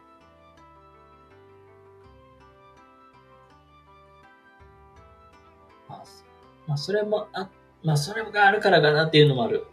[6.66, 7.48] まあ、それもあっ
[7.84, 9.66] まあ、それがあるからかなっていうのもある。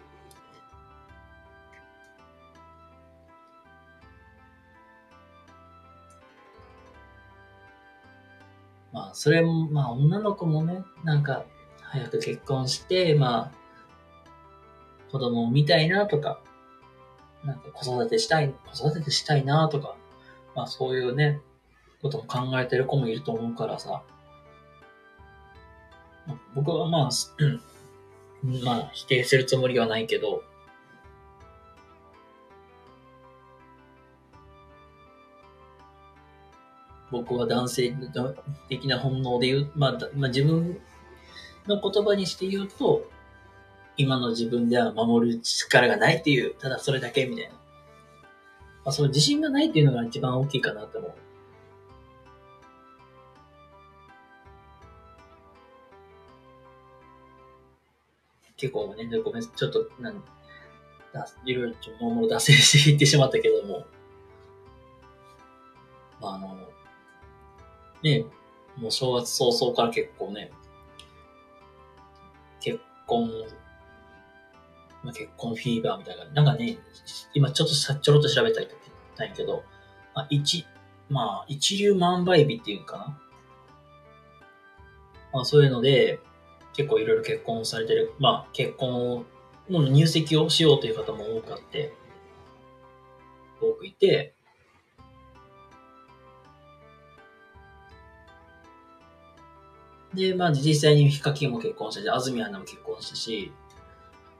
[8.91, 11.45] まあ、それも、まあ、女の子もね、なんか、
[11.81, 13.61] 早く結婚して、まあ、
[15.11, 16.41] 子供を見たいなとか、
[17.43, 19.95] なんか子育てしたい、子育てしたいなとか、
[20.55, 21.41] まあそういうね、
[22.01, 24.03] ことも考えてる子もいると思うからさ。
[26.55, 27.09] 僕はまあ、
[28.43, 30.43] まあ、否定するつもりはないけど、
[37.11, 37.93] 僕は男性
[38.69, 40.79] 的な本能で言う、まあ、まあ、自分
[41.67, 43.07] の言葉にして言うと、
[43.97, 47.51] 今の自分では守る力がないっていう、ただそれだけみたいな。
[47.51, 47.57] ま
[48.85, 51.13] あ、その自信がないっていうのが一番大きいかなと思う。
[58.61, 60.23] 結構ね、ごめん、ちょっと、なん
[61.11, 63.87] だいろいろちょっともう脱線していってしまったけども、
[66.21, 66.55] まあ、あの、
[68.03, 68.25] ね、
[68.77, 70.51] もう正月早々から結構ね、
[72.59, 73.31] 結婚、
[75.03, 76.77] まあ、結婚フィーバーみたいな、なんかね、
[77.33, 78.75] 今ちょっとさ、ちょろっと調べたいと
[79.15, 79.63] たんやけど、
[80.13, 80.67] まあ、一、
[81.09, 83.21] まあ、一流万倍日っていうかな。
[85.33, 86.19] まあ、そういうので、
[86.73, 89.25] 結構いろいろ結婚されてる、まあ結婚
[89.69, 91.93] の入籍をしようという方も多くあって、
[93.61, 94.33] 多くいて、
[100.13, 103.51] で、まあ実際にヒカキンも結婚したし、安住アナも結婚したし、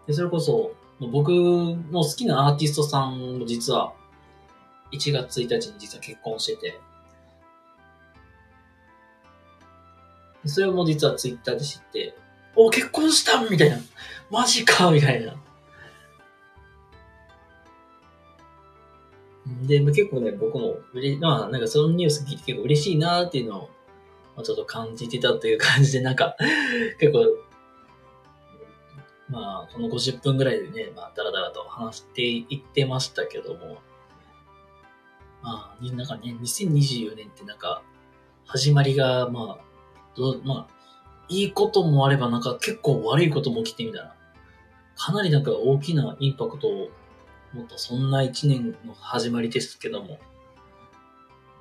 [0.08, 3.94] で、それこそ、僕の好きなアーティストさんも実は、
[4.92, 6.80] 1月1日に実は結婚してて、
[10.46, 12.16] それも実はツイッターで知って、
[12.56, 13.78] お、結婚したみたいな。
[14.30, 15.36] マジかみたいな。
[19.64, 20.78] で、結構ね、僕も、
[21.20, 23.70] まあ、なんかそのニュース聞いて結構嬉しいなっていうのを、
[24.36, 26.36] まあ、ちょっと感じてたという感じで、なんか、
[26.99, 27.26] 結構、
[29.30, 33.78] まあ、この50分ぐらいでね、まあ、だらだらと話していってましたけども、
[35.41, 37.82] まあ、なんかね、2024年ってなんか、
[38.45, 40.81] 始まりが、まあ、どまあ、
[41.32, 44.16] いいこともあれば、なんか結構悪いことも起きてみたら、
[44.98, 46.90] かなりなんか大きなインパクトを
[47.54, 50.20] 持ったそんな一年の始まりですけども、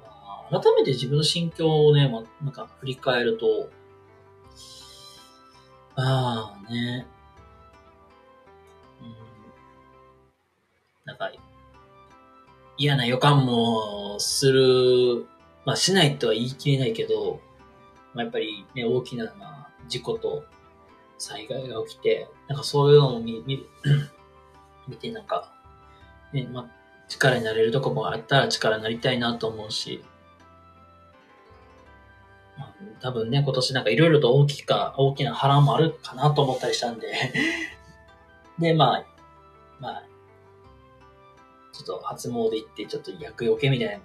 [0.02, 3.70] まあ、改めて自分の心境をね、ま、なんか振り返ると、
[5.94, 7.06] ああね、
[9.00, 9.14] うん、
[11.04, 11.30] なんか、
[12.76, 15.26] 嫌な予感もする、
[15.64, 17.40] まあしないとは言い切れないけど、
[18.14, 19.32] まあ、やっぱりね、大きな、
[19.90, 20.44] 事故と
[21.18, 23.66] 災害が起きて、なんかそういうのを見見
[24.88, 25.52] 見て、なんか、
[26.32, 26.66] ね、まあ、
[27.08, 30.02] 力になれるとこもあったら力になりたいなと思うし、
[32.56, 37.12] まあ、多分ね、今年なんかいろいろと大きか、大きな波乱もあるかなと思ったりしたんで。
[38.58, 39.04] で、まあ、
[39.80, 40.04] まあ、
[41.72, 44.02] ちょっと初詣行って、ちょっと厄除けみたいなこ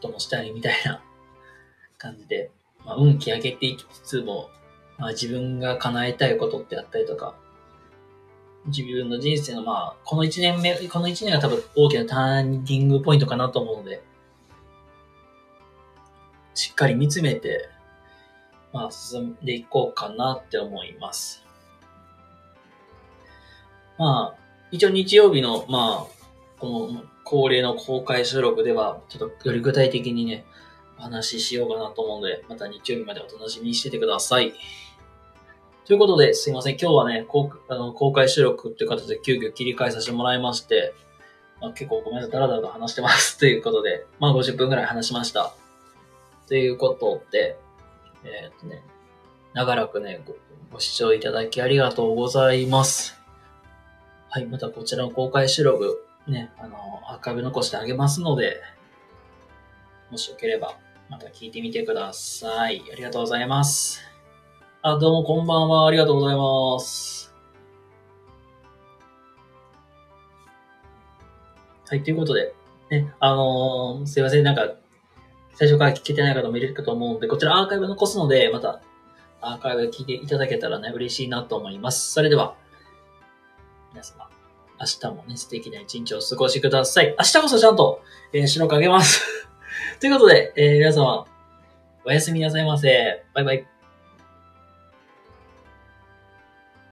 [0.00, 1.02] ともしたいみたいな
[1.98, 2.50] 感じで、
[2.84, 4.50] まあ、運気上げていきつつも、
[4.98, 7.34] まあ、自分が叶えたいことってあったりとか、
[8.66, 14.02] 自分の人生のまあ、この一年目、この一年が多分大きなターニングポイントかなと思うので、
[16.54, 17.68] しっかり見つめて、
[18.72, 21.44] まあ、進んでいこうかなって思います。
[23.98, 30.44] まあ、一応日曜日の、まあ、この恒例の公開収録では、ちょっとより具体的にね、
[31.02, 34.54] 話ししようかなと思うので、また日曜日までお楽しみにしててください。
[35.84, 36.78] ということで、すいません。
[36.80, 40.94] 今日はね、公あの公開収録っていう形で急遽切り替えさせてもらいまして、
[41.60, 42.30] まあ、結構ごめんなさい。
[42.30, 45.52] だらだらと話してますということで、まあ50分くらい話しました。
[46.46, 47.58] ということで、
[48.24, 48.82] えー、っとね、
[49.54, 50.36] 長らくねご、
[50.72, 53.18] ご視聴いただきありがとうございます。
[54.30, 56.76] はい、またこちらの公開収録、ね、あの、
[57.06, 58.62] アーカイブ残してあげますので、
[60.10, 60.76] もしよければ、
[61.12, 62.82] また聞いてみてください。
[62.90, 64.00] ありがとうございます。
[64.80, 65.86] あ、どうもこんばんは。
[65.86, 67.34] ありがとうございます。
[71.86, 72.54] はい、ということで、
[72.90, 74.72] ね、あのー、すいません、なんか、
[75.52, 78.80] 最初から聞けてない方もいるかと思うので、こちらアーカイブ残すので、また、
[79.42, 82.10] アーカイブ聞いていただけたらね、嬉しいなと思います。
[82.10, 82.56] それでは、
[83.90, 84.30] 皆様、
[84.80, 87.14] 明日もね、素敵な一日をお過ごしください。
[87.18, 88.00] 明日こそちゃんと、
[88.32, 89.41] えー、白くあげます。
[90.02, 91.24] ということで、えー、皆様、
[92.04, 93.22] おやすみなさいませ。
[93.34, 93.71] バイバイ。